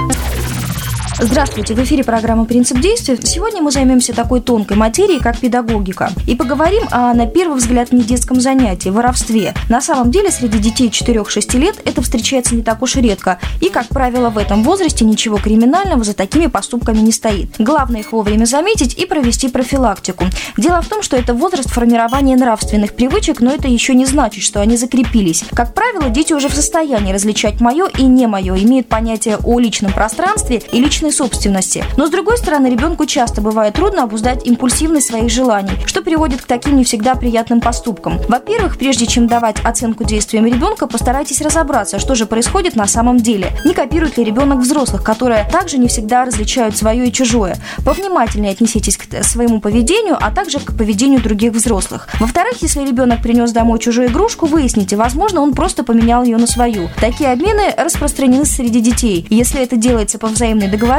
Здравствуйте, 1.19 1.73
в 1.73 1.79
эфире 1.83 2.03
программа 2.03 2.45
«Принцип 2.45 2.79
действия». 2.79 3.17
Сегодня 3.23 3.59
мы 3.59 3.71
займемся 3.71 4.13
такой 4.13 4.39
тонкой 4.39 4.77
материей, 4.77 5.19
как 5.19 5.39
педагогика. 5.39 6.11
И 6.27 6.35
поговорим 6.35 6.83
о, 6.91 7.11
на 7.15 7.25
первый 7.25 7.57
взгляд, 7.57 7.91
не 7.91 8.03
детском 8.03 8.39
занятии– 8.39 8.89
воровстве. 8.97 9.55
На 9.67 9.81
самом 9.81 10.11
деле, 10.11 10.29
среди 10.29 10.59
детей 10.59 10.89
4-6 10.89 11.57
лет 11.57 11.77
это 11.85 12.03
встречается 12.03 12.53
не 12.53 12.61
так 12.61 12.83
уж 12.83 12.97
и 12.97 13.01
редко. 13.01 13.39
И, 13.61 13.69
как 13.69 13.87
правило, 13.87 14.29
в 14.29 14.37
этом 14.37 14.61
возрасте 14.61 15.05
ничего 15.05 15.37
криминального 15.37 16.03
за 16.03 16.13
такими 16.13 16.45
поступками 16.45 16.99
не 16.99 17.11
стоит. 17.11 17.49
Главное 17.57 18.01
их 18.01 18.11
вовремя 18.11 18.45
заметить 18.45 18.93
и 18.93 19.07
провести 19.07 19.49
профилактику. 19.49 20.25
Дело 20.55 20.83
в 20.83 20.87
том, 20.87 21.01
что 21.01 21.17
это 21.17 21.33
возраст 21.33 21.71
формирования 21.71 22.35
нравственных 22.35 22.93
привычек, 22.93 23.41
но 23.41 23.51
это 23.51 23.67
еще 23.67 23.95
не 23.95 24.05
значит, 24.05 24.43
что 24.43 24.61
они 24.61 24.77
закрепились. 24.77 25.43
Как 25.55 25.73
правило, 25.73 26.09
дети 26.11 26.33
уже 26.33 26.47
в 26.47 26.53
состоянии 26.53 27.11
различать 27.11 27.59
мое 27.59 27.87
и 27.87 28.03
не 28.03 28.27
мое, 28.27 28.55
имеют 28.63 28.87
понятие 28.87 29.37
о 29.43 29.57
личном 29.57 29.91
пространстве 29.91 30.61
и 30.71 30.79
личной 30.79 31.06
собственности. 31.11 31.83
Но 31.97 32.07
с 32.07 32.09
другой 32.09 32.37
стороны, 32.37 32.67
ребенку 32.67 33.05
часто 33.05 33.41
бывает 33.41 33.75
трудно 33.75 34.03
обуздать 34.03 34.45
импульсивность 34.45 35.07
своих 35.07 35.29
желаний, 35.29 35.71
что 35.85 36.01
приводит 36.01 36.41
к 36.41 36.45
таким 36.45 36.77
не 36.77 36.83
всегда 36.83 37.15
приятным 37.15 37.61
поступкам. 37.61 38.19
Во-первых, 38.27 38.77
прежде 38.77 39.05
чем 39.05 39.27
давать 39.27 39.57
оценку 39.63 40.03
действиям 40.03 40.45
ребенка, 40.45 40.87
постарайтесь 40.87 41.41
разобраться, 41.41 41.99
что 41.99 42.15
же 42.15 42.25
происходит 42.25 42.75
на 42.75 42.87
самом 42.87 43.17
деле. 43.17 43.51
Не 43.65 43.73
копирует 43.73 44.17
ли 44.17 44.23
ребенок 44.23 44.59
взрослых, 44.59 45.03
которые 45.03 45.47
также 45.51 45.77
не 45.77 45.87
всегда 45.87 46.25
различают 46.25 46.77
свое 46.77 47.07
и 47.07 47.11
чужое. 47.11 47.57
Повнимательнее 47.85 48.51
отнеситесь 48.51 48.97
к 48.97 49.23
своему 49.23 49.59
поведению, 49.61 50.17
а 50.19 50.31
также 50.31 50.59
к 50.59 50.75
поведению 50.77 51.21
других 51.21 51.53
взрослых. 51.53 52.07
Во-вторых, 52.19 52.61
если 52.61 52.85
ребенок 52.85 53.21
принес 53.21 53.51
домой 53.51 53.79
чужую 53.79 54.07
игрушку, 54.07 54.45
выясните, 54.45 54.95
возможно, 54.95 55.41
он 55.41 55.53
просто 55.53 55.83
поменял 55.83 56.23
ее 56.23 56.37
на 56.37 56.47
свою. 56.47 56.89
Такие 56.99 57.31
обмены 57.31 57.73
распространены 57.77 58.45
среди 58.45 58.81
детей. 58.81 59.25
Если 59.29 59.61
это 59.61 59.75
делается 59.75 60.17
по 60.19 60.27
взаимной 60.27 60.67
договоренности, 60.67 60.96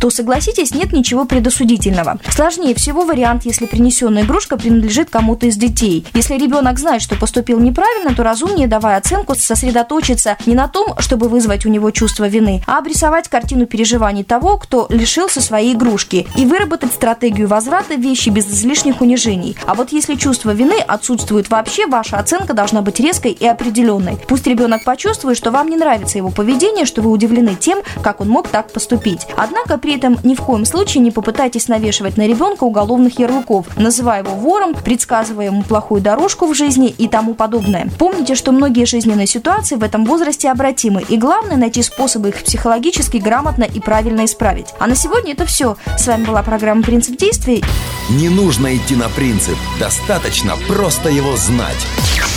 то, 0.00 0.10
согласитесь, 0.10 0.74
нет 0.74 0.92
ничего 0.92 1.24
предосудительного. 1.26 2.18
Сложнее 2.30 2.74
всего 2.74 3.04
вариант, 3.04 3.44
если 3.44 3.66
принесенная 3.66 4.22
игрушка 4.22 4.56
принадлежит 4.56 5.10
кому-то 5.10 5.46
из 5.46 5.56
детей. 5.56 6.06
Если 6.14 6.36
ребенок 6.36 6.78
знает, 6.78 7.02
что 7.02 7.16
поступил 7.16 7.60
неправильно, 7.60 8.14
то 8.14 8.22
разумнее, 8.22 8.66
давая 8.66 8.96
оценку, 8.96 9.34
сосредоточиться 9.34 10.36
не 10.46 10.54
на 10.54 10.68
том, 10.68 10.94
чтобы 10.98 11.28
вызвать 11.28 11.66
у 11.66 11.68
него 11.68 11.90
чувство 11.90 12.28
вины, 12.28 12.62
а 12.66 12.78
обрисовать 12.78 13.28
картину 13.28 13.66
переживаний 13.66 14.24
того, 14.24 14.56
кто 14.56 14.86
лишился 14.88 15.40
своей 15.40 15.74
игрушки, 15.74 16.26
и 16.34 16.46
выработать 16.46 16.92
стратегию 16.92 17.46
возврата 17.46 17.94
вещи 17.94 18.30
без 18.30 18.46
излишних 18.46 19.00
унижений. 19.00 19.56
А 19.66 19.74
вот 19.74 19.92
если 19.92 20.14
чувство 20.14 20.52
вины 20.52 20.80
отсутствует 20.86 21.50
вообще, 21.50 21.86
ваша 21.86 22.16
оценка 22.16 22.54
должна 22.54 22.82
быть 22.82 23.00
резкой 23.00 23.32
и 23.32 23.46
определенной. 23.46 24.18
Пусть 24.28 24.46
ребенок 24.46 24.84
почувствует, 24.84 25.36
что 25.36 25.50
вам 25.50 25.68
не 25.68 25.76
нравится 25.76 26.18
его 26.18 26.30
поведение, 26.30 26.86
что 26.86 27.02
вы 27.02 27.10
удивлены 27.10 27.54
тем, 27.54 27.80
как 28.02 28.20
он 28.20 28.28
мог 28.28 28.48
так 28.48 28.72
поступить. 28.72 29.26
Однако 29.42 29.78
при 29.78 29.96
этом 29.96 30.18
ни 30.22 30.34
в 30.34 30.42
коем 30.42 30.66
случае 30.66 31.02
не 31.02 31.10
попытайтесь 31.10 31.68
навешивать 31.68 32.18
на 32.18 32.26
ребенка 32.26 32.64
уголовных 32.64 33.18
ярлыков, 33.18 33.66
называя 33.78 34.22
его 34.22 34.34
вором, 34.34 34.74
предсказывая 34.74 35.46
ему 35.46 35.62
плохую 35.62 36.02
дорожку 36.02 36.46
в 36.46 36.54
жизни 36.54 36.90
и 36.90 37.08
тому 37.08 37.32
подобное. 37.32 37.88
Помните, 37.98 38.34
что 38.34 38.52
многие 38.52 38.84
жизненные 38.84 39.26
ситуации 39.26 39.76
в 39.76 39.82
этом 39.82 40.04
возрасте 40.04 40.50
обратимы, 40.50 41.02
и 41.08 41.16
главное 41.16 41.56
найти 41.56 41.82
способы 41.82 42.28
их 42.28 42.44
психологически 42.44 43.16
грамотно 43.16 43.64
и 43.64 43.80
правильно 43.80 44.26
исправить. 44.26 44.66
А 44.78 44.86
на 44.86 44.94
сегодня 44.94 45.32
это 45.32 45.46
все. 45.46 45.78
С 45.96 46.06
вами 46.06 46.26
была 46.26 46.42
программа 46.42 46.82
«Принцип 46.82 47.16
действий». 47.16 47.64
Не 48.10 48.28
нужно 48.28 48.76
идти 48.76 48.94
на 48.94 49.08
принцип, 49.08 49.56
достаточно 49.78 50.58
просто 50.68 51.08
его 51.08 51.34
знать. 51.36 51.86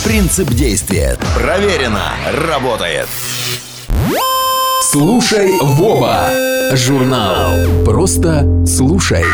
Принцип 0.04 0.48
действия. 0.48 1.18
Проверено. 1.36 2.12
Работает. 2.48 3.08
Слушай 4.86 5.50
Воба. 5.62 6.30
Журнал. 6.76 7.84
Просто 7.86 8.46
слушай. 8.66 9.24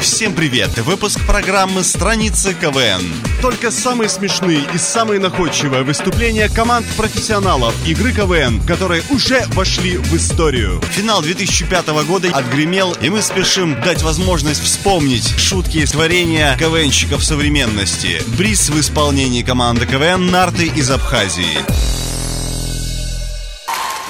Всем 0.00 0.32
привет! 0.32 0.70
Выпуск 0.78 1.18
программы 1.26 1.82
«Страницы 1.82 2.54
КВН». 2.54 3.02
Только 3.42 3.72
самые 3.72 4.08
смешные 4.08 4.60
и 4.72 4.78
самые 4.78 5.18
находчивые 5.18 5.82
выступления 5.82 6.48
команд 6.48 6.86
профессионалов 6.96 7.74
игры 7.84 8.12
КВН, 8.12 8.60
которые 8.60 9.02
уже 9.10 9.42
вошли 9.54 9.96
в 9.96 10.16
историю. 10.16 10.80
Финал 10.92 11.20
2005 11.20 11.88
года 12.06 12.28
отгремел, 12.32 12.92
и 12.92 13.10
мы 13.10 13.22
спешим 13.22 13.74
дать 13.82 14.02
возможность 14.02 14.62
вспомнить 14.62 15.28
шутки 15.36 15.78
и 15.78 15.86
творения 15.86 16.56
КВНщиков 16.58 17.24
современности. 17.24 18.22
Бриз 18.38 18.70
в 18.70 18.78
исполнении 18.78 19.42
команды 19.42 19.86
КВН 19.86 20.30
«Нарты» 20.30 20.66
из 20.66 20.92
Абхазии. 20.92 21.58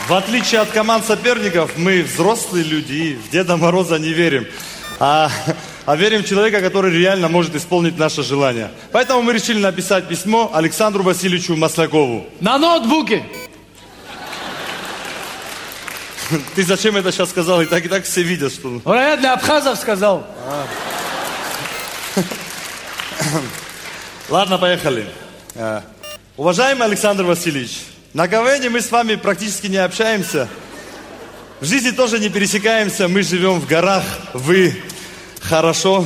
В 0.09 0.15
отличие 0.15 0.61
от 0.61 0.71
команд 0.71 1.07
соперников, 1.07 1.77
мы 1.77 2.03
взрослые 2.03 2.65
люди 2.65 2.93
и 2.93 3.15
в 3.15 3.31
Деда 3.31 3.57
Мороза 3.57 3.99
не 3.99 4.12
верим. 4.12 4.47
А, 4.99 5.31
а 5.87 5.97
верим 5.97 6.23
в 6.23 6.29
человека, 6.29 6.61
который 6.61 6.93
реально 6.93 7.29
может 7.29 7.55
исполнить 7.55 7.97
наше 7.97 8.23
желание. 8.23 8.71
Поэтому 8.91 9.23
мы 9.23 9.33
решили 9.33 9.59
написать 9.59 10.09
письмо 10.09 10.51
Александру 10.53 11.03
Васильевичу 11.03 11.57
Маслякову. 11.57 12.27
На 12.41 12.59
ноутбуке. 12.59 13.25
Ты 16.57 16.65
зачем 16.65 16.97
это 16.97 17.12
сейчас 17.12 17.31
сказал? 17.31 17.62
И 17.62 17.67
так 17.67 17.85
и 17.85 17.88
так 17.88 18.05
все 18.05 18.23
видят, 18.23 18.53
что... 18.53 18.81
Он 18.85 18.97
я 18.97 19.17
для 19.17 19.35
абхазов 19.35 19.79
сказал. 19.79 20.27
Ладно, 24.29 24.59
поехали. 24.59 25.07
А, 25.55 25.85
Уважаемый 26.37 26.87
Александр 26.87 27.25
Васильевич, 27.25 27.83
на 28.14 28.29
КВН 28.29 28.70
мы 28.70 28.83
с 28.83 28.90
вами 28.90 29.14
практически 29.14 29.68
не 29.68 29.79
общаемся. 29.79 30.46
В 31.61 31.64
жизни 31.64 31.92
тоже 31.92 32.18
не 32.18 32.29
пересекаемся. 32.29 33.09
Мы 33.09 33.22
живем 33.22 33.59
в 33.59 33.66
горах. 33.66 34.05
Вы 34.35 34.77
хорошо. 35.40 36.05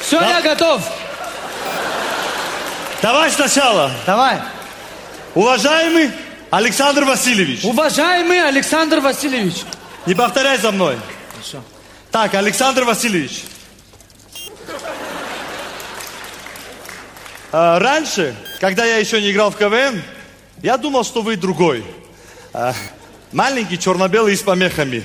Все, 0.00 0.20
я 0.20 0.40
готов. 0.40 0.82
Давай 3.02 3.30
сначала. 3.30 3.90
Давай. 4.06 4.40
Уважаемый 5.34 6.10
Александр 6.54 7.02
Васильевич. 7.02 7.64
Уважаемый 7.64 8.40
Александр 8.40 9.00
Васильевич. 9.00 9.64
Не 10.06 10.14
повторяй 10.14 10.56
за 10.56 10.70
мной. 10.70 10.96
Хорошо. 11.32 11.64
Так, 12.12 12.32
Александр 12.34 12.84
Васильевич. 12.84 13.42
А, 17.50 17.80
раньше, 17.80 18.36
когда 18.60 18.84
я 18.84 18.98
еще 18.98 19.20
не 19.20 19.32
играл 19.32 19.50
в 19.50 19.56
КВН, 19.56 20.00
я 20.62 20.76
думал, 20.76 21.02
что 21.02 21.22
вы 21.22 21.34
другой. 21.34 21.84
А, 22.52 22.72
маленький, 23.32 23.76
черно-белый 23.76 24.34
и 24.34 24.36
с 24.36 24.42
помехами. 24.42 25.02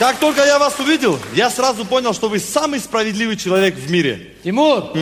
Как 0.00 0.16
только 0.18 0.44
я 0.44 0.58
вас 0.58 0.80
увидел, 0.80 1.20
я 1.32 1.48
сразу 1.48 1.84
понял, 1.84 2.12
что 2.12 2.28
вы 2.28 2.40
самый 2.40 2.80
справедливый 2.80 3.36
человек 3.36 3.76
в 3.76 3.88
мире. 3.88 4.32
Тимур, 4.42 4.92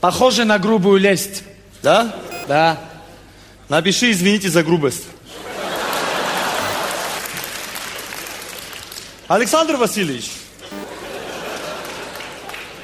похоже 0.00 0.46
на 0.46 0.58
грубую 0.58 0.98
лесть. 0.98 1.42
Да? 1.82 2.16
Да. 2.48 2.89
Напиши, 3.70 4.10
извините 4.10 4.50
за 4.50 4.64
грубость. 4.64 5.04
Александр 9.28 9.76
Васильевич, 9.76 10.32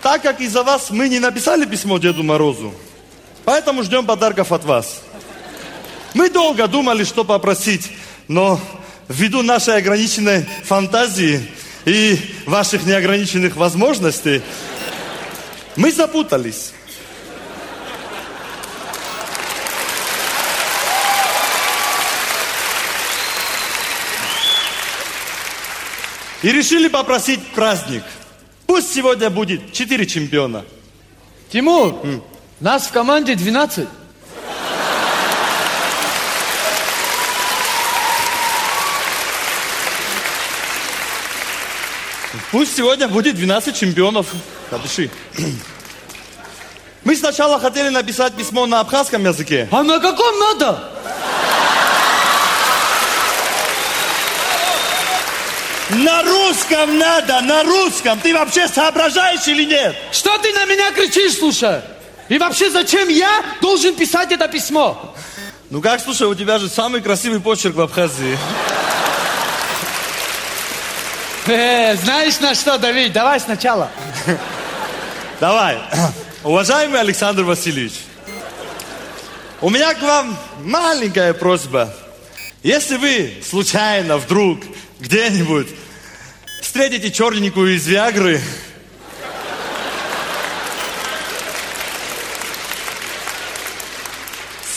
так 0.01 0.23
как 0.23 0.41
из-за 0.41 0.63
вас 0.63 0.91
мы 0.91 1.09
не 1.09 1.19
написали 1.19 1.65
письмо 1.65 1.99
Деду 1.99 2.23
Морозу, 2.23 2.73
поэтому 3.45 3.83
ждем 3.83 4.07
подарков 4.07 4.53
от 4.53 4.65
вас. 4.65 5.03
Мы 6.15 6.31
долго 6.31 6.69
думали, 6.69 7.03
что 7.03 7.25
попросить, 7.25 7.91
но 8.29 8.61
ввиду 9.09 9.43
нашей 9.43 9.79
ограниченной 9.79 10.47
фантазии 10.63 11.51
и 11.85 12.17
ваших 12.47 12.87
неограниченных 12.87 13.57
возможностей, 13.57 14.41
мы 15.75 15.91
запутались. 15.91 16.75
И 26.43 26.53
решили 26.53 26.89
попросить 26.89 27.45
праздник. 27.49 28.03
Пусть 28.67 28.93
сегодня 28.93 29.31
будет 29.31 29.73
четыре 29.73 30.07
чемпиона. 30.07 30.65
Тимур, 31.51 31.95
нас 32.61 32.87
в 32.87 32.93
команде 32.93 33.35
12. 33.35 33.89
Пусть 42.51 42.77
сегодня 42.77 43.09
будет 43.09 43.37
12 43.37 43.77
чемпионов. 43.77 44.27
Напиши. 44.71 45.11
Мы 47.05 47.15
сначала 47.15 47.61
хотели 47.61 47.89
написать 47.89 48.35
письмо 48.35 48.67
на 48.67 48.81
абхазском 48.81 49.25
языке. 49.25 49.69
А 49.71 49.83
на 49.83 50.01
каком 50.01 50.39
надо? 50.39 50.96
На 55.91 56.23
русском 56.23 56.99
надо, 56.99 57.41
на 57.43 57.63
русском. 57.63 58.19
Ты 58.21 58.35
вообще 58.35 58.67
соображаешь 58.67 59.47
или 59.47 59.65
нет? 59.65 59.95
Что 60.11 60.37
ты 60.39 60.53
на 60.53 60.65
меня 60.65 60.91
кричишь, 60.91 61.39
слушай? 61.39 61.81
И 62.29 62.39
вообще, 62.39 62.71
зачем 62.71 63.09
я 63.09 63.43
должен 63.61 63.95
писать 63.95 64.33
это 64.33 64.49
письмо? 64.49 65.15
Ну 65.71 65.81
как, 65.81 66.01
слушай, 66.01 66.27
у 66.27 66.35
тебя 66.35 66.59
же 66.59 66.69
самый 66.69 67.01
красивый 67.01 67.41
почерк 67.41 67.77
в 67.77 67.81
Абхазии. 67.81 68.37
Э, 71.47 71.95
знаешь 71.97 72.41
на 72.41 72.57
что, 72.57 72.79
Давид? 72.79 73.13
Давай 73.13 73.39
сначала. 73.39 73.89
Давай. 75.41 75.79
Уважаемый 76.43 76.99
Александр 76.99 77.45
Васильевич, 77.45 77.95
у 79.61 79.71
меня 79.71 79.95
к 79.95 80.03
вам 80.03 80.37
маленькая 80.65 81.33
просьба. 81.35 81.95
Если 82.65 82.97
вы 82.97 83.35
случайно 83.49 84.19
вдруг 84.19 84.59
где-нибудь. 85.01 85.69
Встретите 86.61 87.11
черненькую 87.11 87.77
из 87.77 87.87
Виагры, 87.87 88.41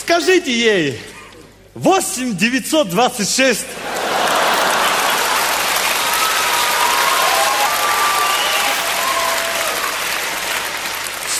скажите 0.00 0.52
ей 0.52 1.00
8 1.74 2.36
926 2.36 3.66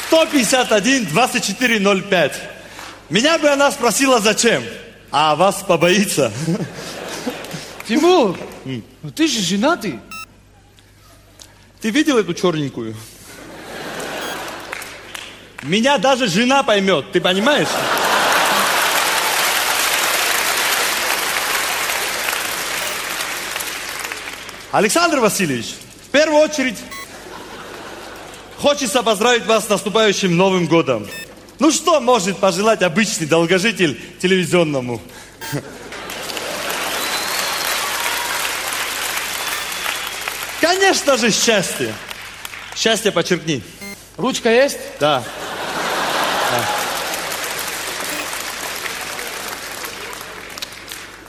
151 0.06 1.06
2405. 1.06 2.32
Меня 3.10 3.38
бы 3.38 3.48
она 3.48 3.70
спросила, 3.70 4.20
зачем, 4.20 4.62
а 5.10 5.34
вас 5.36 5.64
побоится. 5.66 6.32
Тимур, 7.88 8.36
ну 8.64 9.10
ты 9.10 9.26
же 9.26 9.40
женатый. 9.40 9.98
Ты 11.80 11.90
видел 11.90 12.18
эту 12.18 12.34
черненькую? 12.34 12.94
Меня 15.62 15.98
даже 15.98 16.26
жена 16.26 16.62
поймет, 16.62 17.12
ты 17.12 17.20
понимаешь? 17.20 17.68
Александр 24.72 25.18
Васильевич, 25.18 25.74
в 26.06 26.10
первую 26.10 26.42
очередь 26.42 26.76
хочется 28.58 29.02
поздравить 29.02 29.44
вас 29.46 29.66
с 29.66 29.68
наступающим 29.68 30.36
Новым 30.36 30.66
годом. 30.66 31.08
Ну 31.58 31.72
что 31.72 32.00
может 32.00 32.38
пожелать 32.38 32.82
обычный 32.82 33.26
долгожитель 33.26 34.00
телевизионному? 34.20 35.00
Конечно 40.80 41.18
же 41.18 41.30
счастье. 41.30 41.94
Счастье 42.74 43.12
подчеркни. 43.12 43.62
Ручка 44.16 44.50
есть? 44.50 44.78
Да. 44.98 45.22
Да. 46.50 46.64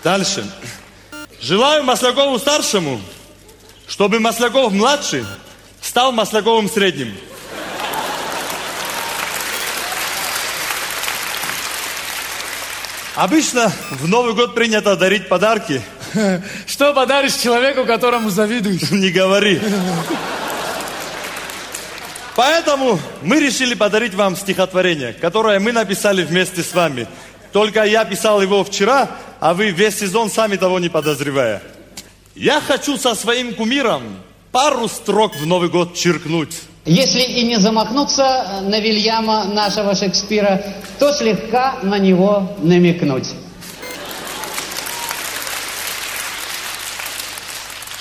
Дальше. 0.03 0.49
Желаю 1.41 1.83
Маслякову 1.83 2.39
старшему, 2.39 3.01
чтобы 3.87 4.21
Масляков 4.21 4.71
младший 4.71 5.25
стал 5.81 6.13
Масляковым 6.13 6.69
средним. 6.69 7.13
Обычно 13.15 13.69
в 13.91 14.07
Новый 14.07 14.33
год 14.33 14.55
принято 14.55 14.95
дарить 14.95 15.27
подарки. 15.27 15.81
Что 16.67 16.93
подаришь 16.93 17.35
человеку, 17.35 17.85
которому 17.85 18.29
завидуешь? 18.29 18.81
Не 18.91 19.09
говори. 19.11 19.59
Поэтому 22.35 22.99
мы 23.21 23.39
решили 23.39 23.73
подарить 23.73 24.13
вам 24.13 24.35
стихотворение, 24.35 25.13
которое 25.13 25.59
мы 25.59 25.71
написали 25.71 26.23
вместе 26.23 26.63
с 26.63 26.73
вами. 26.73 27.07
Только 27.51 27.83
я 27.83 28.05
писал 28.05 28.41
его 28.41 28.63
вчера, 28.63 29.09
а 29.39 29.53
вы 29.53 29.71
весь 29.71 29.99
сезон 29.99 30.29
сами 30.29 30.55
того 30.55 30.79
не 30.79 30.89
подозревая. 30.89 31.61
Я 32.35 32.61
хочу 32.61 32.97
со 32.97 33.13
своим 33.15 33.53
кумиром 33.53 34.03
пару 34.51 34.87
строк 34.87 35.35
в 35.35 35.45
Новый 35.45 35.69
год 35.69 35.93
черкнуть. 35.93 36.55
Если 36.85 37.21
и 37.21 37.43
не 37.43 37.59
замахнуться 37.59 38.61
на 38.63 38.79
Вильяма 38.79 39.43
нашего 39.45 39.93
Шекспира, 39.93 40.63
то 40.97 41.13
слегка 41.13 41.75
на 41.83 41.99
него 41.99 42.55
намекнуть. 42.59 43.27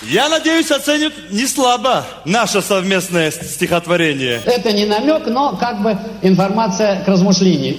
Я 0.02 0.30
надеюсь, 0.30 0.70
оценят 0.70 1.12
не 1.30 1.46
слабо 1.46 2.06
наше 2.24 2.62
совместное 2.62 3.30
стихотворение. 3.30 4.40
Это 4.46 4.72
не 4.72 4.86
намек, 4.86 5.26
но 5.26 5.56
как 5.56 5.82
бы 5.82 5.98
информация 6.22 7.04
к 7.04 7.08
размышлению. 7.08 7.76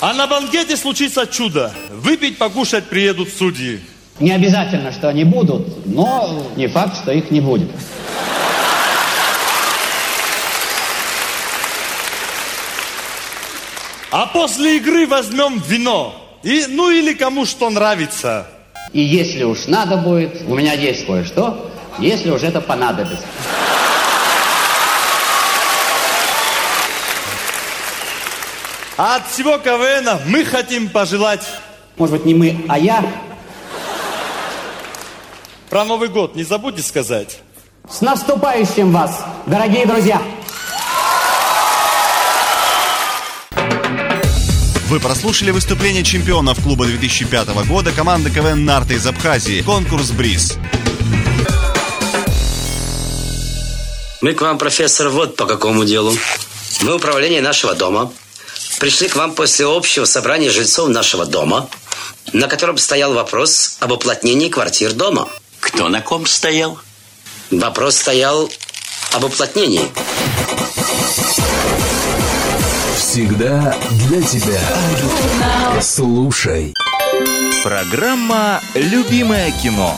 А 0.00 0.12
на 0.12 0.28
банкете 0.28 0.76
случится 0.76 1.26
чудо. 1.26 1.72
Выпить, 1.90 2.38
покушать 2.38 2.84
приедут 2.84 3.30
судьи. 3.30 3.80
Не 4.20 4.30
обязательно, 4.30 4.92
что 4.92 5.08
они 5.08 5.24
будут, 5.24 5.86
но 5.86 6.46
не 6.54 6.68
факт, 6.68 6.96
что 6.96 7.10
их 7.10 7.32
не 7.32 7.40
будет. 7.40 7.70
А 14.12 14.26
после 14.26 14.76
игры 14.76 15.08
возьмем 15.08 15.60
вино. 15.66 16.14
И, 16.44 16.66
ну 16.68 16.90
или 16.90 17.14
кому 17.14 17.44
что 17.44 17.68
нравится. 17.70 18.46
И 18.94 19.00
если 19.00 19.42
уж 19.42 19.66
надо 19.66 19.96
будет, 19.96 20.42
у 20.46 20.54
меня 20.54 20.72
есть 20.72 21.04
кое-что, 21.04 21.68
если 21.98 22.30
уж 22.30 22.42
это 22.44 22.60
понадобится. 22.60 23.26
А 28.96 29.16
от 29.16 29.26
всего 29.26 29.58
КВН 29.58 30.20
мы 30.26 30.44
хотим 30.44 30.88
пожелать... 30.88 31.42
Может 31.96 32.18
быть, 32.18 32.24
не 32.24 32.34
мы, 32.34 32.64
а 32.68 32.78
я? 32.78 33.04
Про 35.70 35.84
Новый 35.84 36.08
год 36.08 36.36
не 36.36 36.44
забудьте 36.44 36.82
сказать. 36.82 37.40
С 37.90 38.00
наступающим 38.00 38.92
вас, 38.92 39.24
дорогие 39.46 39.86
друзья! 39.86 40.22
Вы 44.94 45.00
прослушали 45.00 45.50
выступление 45.50 46.04
чемпионов 46.04 46.62
клуба 46.62 46.86
2005 46.86 47.48
года 47.66 47.90
команды 47.90 48.30
КВН 48.30 48.64
«Нарта» 48.64 48.94
из 48.94 49.04
Абхазии. 49.04 49.60
Конкурс 49.60 50.12
«Бриз». 50.12 50.54
Мы 54.20 54.34
к 54.34 54.40
вам, 54.40 54.56
профессор, 54.56 55.08
вот 55.08 55.34
по 55.34 55.46
какому 55.46 55.84
делу. 55.84 56.16
Мы 56.82 56.94
управление 56.94 57.40
нашего 57.40 57.74
дома. 57.74 58.12
Пришли 58.78 59.08
к 59.08 59.16
вам 59.16 59.34
после 59.34 59.66
общего 59.66 60.04
собрания 60.04 60.48
жильцов 60.48 60.88
нашего 60.88 61.26
дома, 61.26 61.68
на 62.32 62.46
котором 62.46 62.78
стоял 62.78 63.14
вопрос 63.14 63.78
об 63.80 63.90
уплотнении 63.90 64.48
квартир 64.48 64.92
дома. 64.92 65.28
Кто 65.58 65.88
на 65.88 66.02
ком 66.02 66.24
стоял? 66.24 66.78
Вопрос 67.50 67.96
стоял 67.96 68.48
об 69.10 69.24
уплотнении. 69.24 69.90
Всегда 73.14 73.72
для 74.08 74.20
тебя. 74.22 74.58
Слушай. 75.80 76.74
Программа 77.62 78.60
«Любимое 78.74 79.52
кино». 79.52 79.94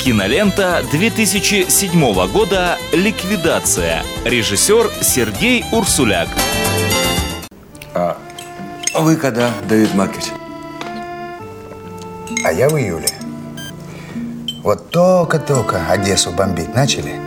Кинолента 0.00 0.82
2007 0.90 2.28
года 2.32 2.78
«Ликвидация». 2.94 4.02
Режиссер 4.24 4.90
Сергей 5.02 5.66
Урсуляк. 5.70 6.30
А 7.92 8.16
вы 8.94 9.16
когда, 9.16 9.50
Давид 9.68 9.94
Маркович? 9.94 10.28
А 12.42 12.52
я 12.52 12.70
в 12.70 12.78
июле. 12.78 13.10
Вот 14.62 14.88
только-только 14.88 15.90
Одессу 15.90 16.30
бомбить 16.30 16.74
начали, 16.74 17.20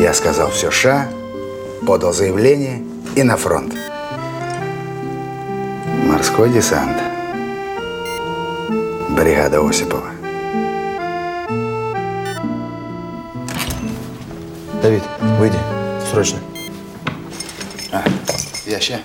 я 0.00 0.14
сказал 0.14 0.50
все 0.50 0.70
ша, 0.70 1.08
подал 1.86 2.14
заявление 2.14 2.93
и 3.16 3.22
на 3.22 3.36
фронт. 3.36 3.74
Морской 6.04 6.50
десант. 6.50 6.96
Бригада 9.10 9.60
Осипова. 9.66 10.10
Давид, 14.82 15.02
выйди. 15.38 15.58
Срочно. 16.10 16.38
А, 17.92 18.02
я 18.66 18.80
ща. 18.80 18.98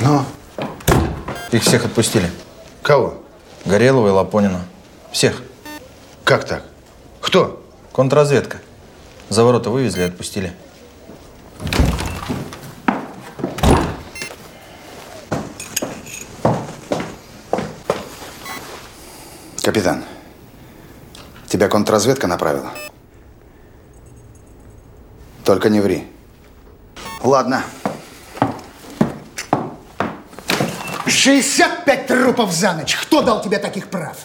Ну? 0.00 0.24
Их 1.52 1.62
всех 1.62 1.84
отпустили. 1.84 2.28
Кого? 2.82 3.22
Горелова 3.64 4.08
и 4.08 4.10
Лапонина. 4.10 4.60
Всех. 5.12 5.42
Как 6.24 6.44
так? 6.44 6.64
Кто? 7.20 7.62
Контрразведка. 7.92 8.58
За 9.28 9.44
ворота 9.44 9.70
вывезли 9.70 10.02
и 10.02 10.04
отпустили. 10.04 10.52
Капитан, 19.62 20.04
тебя 21.48 21.68
контрразведка 21.68 22.26
направила? 22.26 22.70
Только 25.44 25.68
не 25.70 25.80
ври. 25.80 26.06
Ладно. 27.22 27.64
65 31.06 32.06
трупов 32.06 32.52
за 32.52 32.74
ночь. 32.74 32.94
Кто 32.96 33.22
дал 33.22 33.40
тебе 33.42 33.58
таких 33.58 33.88
прав? 33.88 34.16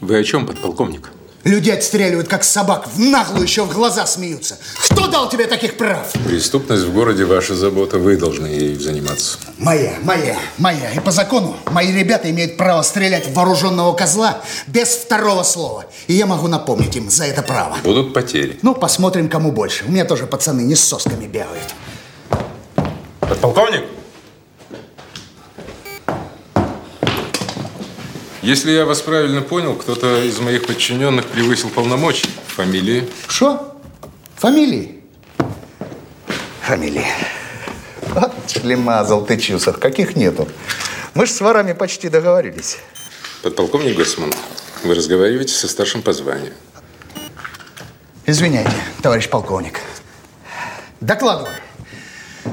Вы 0.00 0.18
о 0.18 0.24
чем, 0.24 0.46
подполковник? 0.46 1.10
Люди 1.44 1.68
отстреливают, 1.70 2.28
как 2.28 2.42
собак, 2.42 2.88
в 2.88 2.98
наглую 2.98 3.42
еще 3.42 3.64
в 3.64 3.72
глаза 3.72 4.06
смеются. 4.06 4.58
Кто 4.88 5.06
дал 5.08 5.28
тебе 5.28 5.46
таких 5.46 5.76
прав? 5.76 6.10
Преступность 6.26 6.84
в 6.84 6.92
городе 6.94 7.26
ваша 7.26 7.54
забота, 7.54 7.98
вы 7.98 8.16
должны 8.16 8.46
ей 8.46 8.74
заниматься. 8.78 9.38
Моя, 9.58 9.94
моя, 10.02 10.38
моя. 10.56 10.90
И 10.92 11.00
по 11.00 11.10
закону 11.10 11.56
мои 11.70 11.92
ребята 11.92 12.30
имеют 12.30 12.56
право 12.56 12.80
стрелять 12.80 13.26
в 13.26 13.34
вооруженного 13.34 13.92
козла 13.92 14.40
без 14.66 14.88
второго 14.88 15.42
слова. 15.42 15.84
И 16.06 16.14
я 16.14 16.24
могу 16.24 16.48
напомнить 16.48 16.96
им 16.96 17.10
за 17.10 17.24
это 17.24 17.42
право. 17.42 17.76
Будут 17.84 18.14
потери. 18.14 18.58
Ну, 18.62 18.74
посмотрим, 18.74 19.28
кому 19.28 19.52
больше. 19.52 19.84
У 19.84 19.90
меня 19.90 20.06
тоже 20.06 20.26
пацаны 20.26 20.62
не 20.62 20.74
с 20.74 20.82
сосками 20.82 21.26
бегают. 21.26 21.74
Подполковник? 23.20 23.84
Если 28.44 28.72
я 28.72 28.84
вас 28.84 29.00
правильно 29.00 29.40
понял, 29.40 29.74
кто-то 29.74 30.22
из 30.22 30.38
моих 30.38 30.66
подчиненных 30.66 31.24
превысил 31.24 31.70
полномочия. 31.70 32.28
Фамилии? 32.48 33.08
Что? 33.26 33.74
Фамилии? 34.36 35.00
Фамилии. 36.60 37.06
Вот 38.08 38.34
шлемазал 38.46 39.24
ты, 39.24 39.38
Чусов. 39.38 39.78
Каких 39.78 40.14
нету? 40.14 40.46
Мы 41.14 41.24
же 41.24 41.32
с 41.32 41.40
ворами 41.40 41.72
почти 41.72 42.10
договорились. 42.10 42.76
Подполковник 43.42 43.96
Госман, 43.96 44.30
вы 44.82 44.94
разговариваете 44.94 45.54
со 45.54 45.66
старшим 45.66 46.02
по 46.02 46.12
званию. 46.12 46.52
Извиняйте, 48.26 48.74
товарищ 49.00 49.26
полковник. 49.30 49.80
Докладываю. 51.00 51.56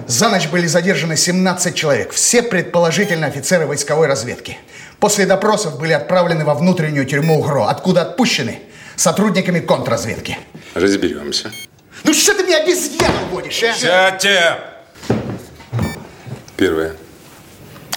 За 0.07 0.29
ночь 0.29 0.47
были 0.47 0.67
задержаны 0.67 1.17
17 1.17 1.75
человек. 1.75 2.13
Все 2.13 2.41
предположительно 2.41 3.27
офицеры 3.27 3.65
войсковой 3.65 4.07
разведки. 4.07 4.57
После 5.01 5.25
допросов 5.25 5.79
были 5.79 5.93
отправлены 5.93 6.45
во 6.45 6.53
внутреннюю 6.53 7.07
тюрьму 7.07 7.39
УГРО, 7.39 7.65
откуда 7.67 8.03
отпущены 8.03 8.59
сотрудниками 8.95 9.59
контрразведки. 9.59 10.37
Разберемся. 10.75 11.51
Ну 12.03 12.13
что 12.13 12.35
ты 12.35 12.43
меня 12.43 12.61
обезьяну 12.61 13.25
водишь, 13.31 13.63
а? 13.63 13.73
Сядьте! 13.73 14.59
Первое. 16.55 16.93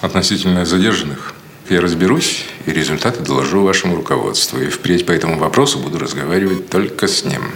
Относительно 0.01 0.65
задержанных 0.65 1.35
я 1.69 1.79
разберусь 1.79 2.45
и 2.65 2.71
результаты 2.71 3.21
доложу 3.21 3.61
вашему 3.61 3.95
руководству. 3.95 4.59
И 4.59 4.69
впредь 4.69 5.05
по 5.05 5.11
этому 5.11 5.37
вопросу 5.37 5.77
буду 5.77 5.99
разговаривать 5.99 6.71
только 6.71 7.07
с 7.07 7.23
ним. 7.23 7.51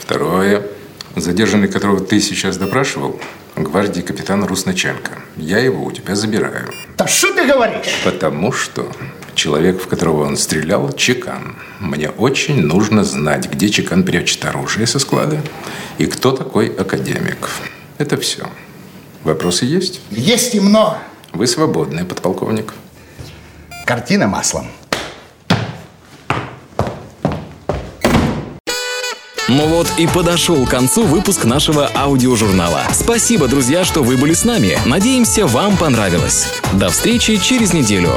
Второе. 0.00 0.66
Задержанный, 1.14 1.68
которого 1.68 2.00
ты 2.00 2.20
сейчас 2.20 2.56
допрашивал, 2.56 3.20
гвардии 3.54 4.00
капитан 4.00 4.42
Русноченко. 4.44 5.22
Я 5.40 5.58
его 5.58 5.84
у 5.84 5.90
тебя 5.90 6.14
забираю. 6.14 6.70
Да 6.98 7.06
что 7.06 7.34
ты 7.34 7.46
говоришь? 7.46 7.86
Потому 8.04 8.52
что 8.52 8.92
человек, 9.34 9.80
в 9.80 9.88
которого 9.88 10.26
он 10.26 10.36
стрелял, 10.36 10.92
Чекан. 10.92 11.56
Мне 11.78 12.10
очень 12.10 12.60
нужно 12.60 13.04
знать, 13.04 13.50
где 13.50 13.70
Чекан 13.70 14.04
прячет 14.04 14.44
оружие 14.44 14.86
со 14.86 14.98
склада 14.98 15.40
и 15.96 16.04
кто 16.04 16.32
такой 16.32 16.68
академик. 16.68 17.48
Это 17.96 18.18
все. 18.18 18.46
Вопросы 19.24 19.64
есть? 19.64 20.02
Есть 20.10 20.54
и 20.54 20.60
много. 20.60 20.98
Вы 21.32 21.46
свободны, 21.46 22.04
подполковник. 22.04 22.74
Картина 23.86 24.28
маслом. 24.28 24.66
Ну 29.52 29.66
вот 29.66 29.88
и 29.98 30.06
подошел 30.06 30.64
к 30.64 30.70
концу 30.70 31.02
выпуск 31.02 31.44
нашего 31.44 31.90
аудиожурнала. 31.92 32.82
Спасибо, 32.92 33.48
друзья, 33.48 33.82
что 33.82 34.04
вы 34.04 34.16
были 34.16 34.32
с 34.32 34.44
нами. 34.44 34.78
Надеемся, 34.86 35.44
вам 35.44 35.76
понравилось. 35.76 36.46
До 36.74 36.88
встречи 36.88 37.36
через 37.36 37.72
неделю. 37.72 38.14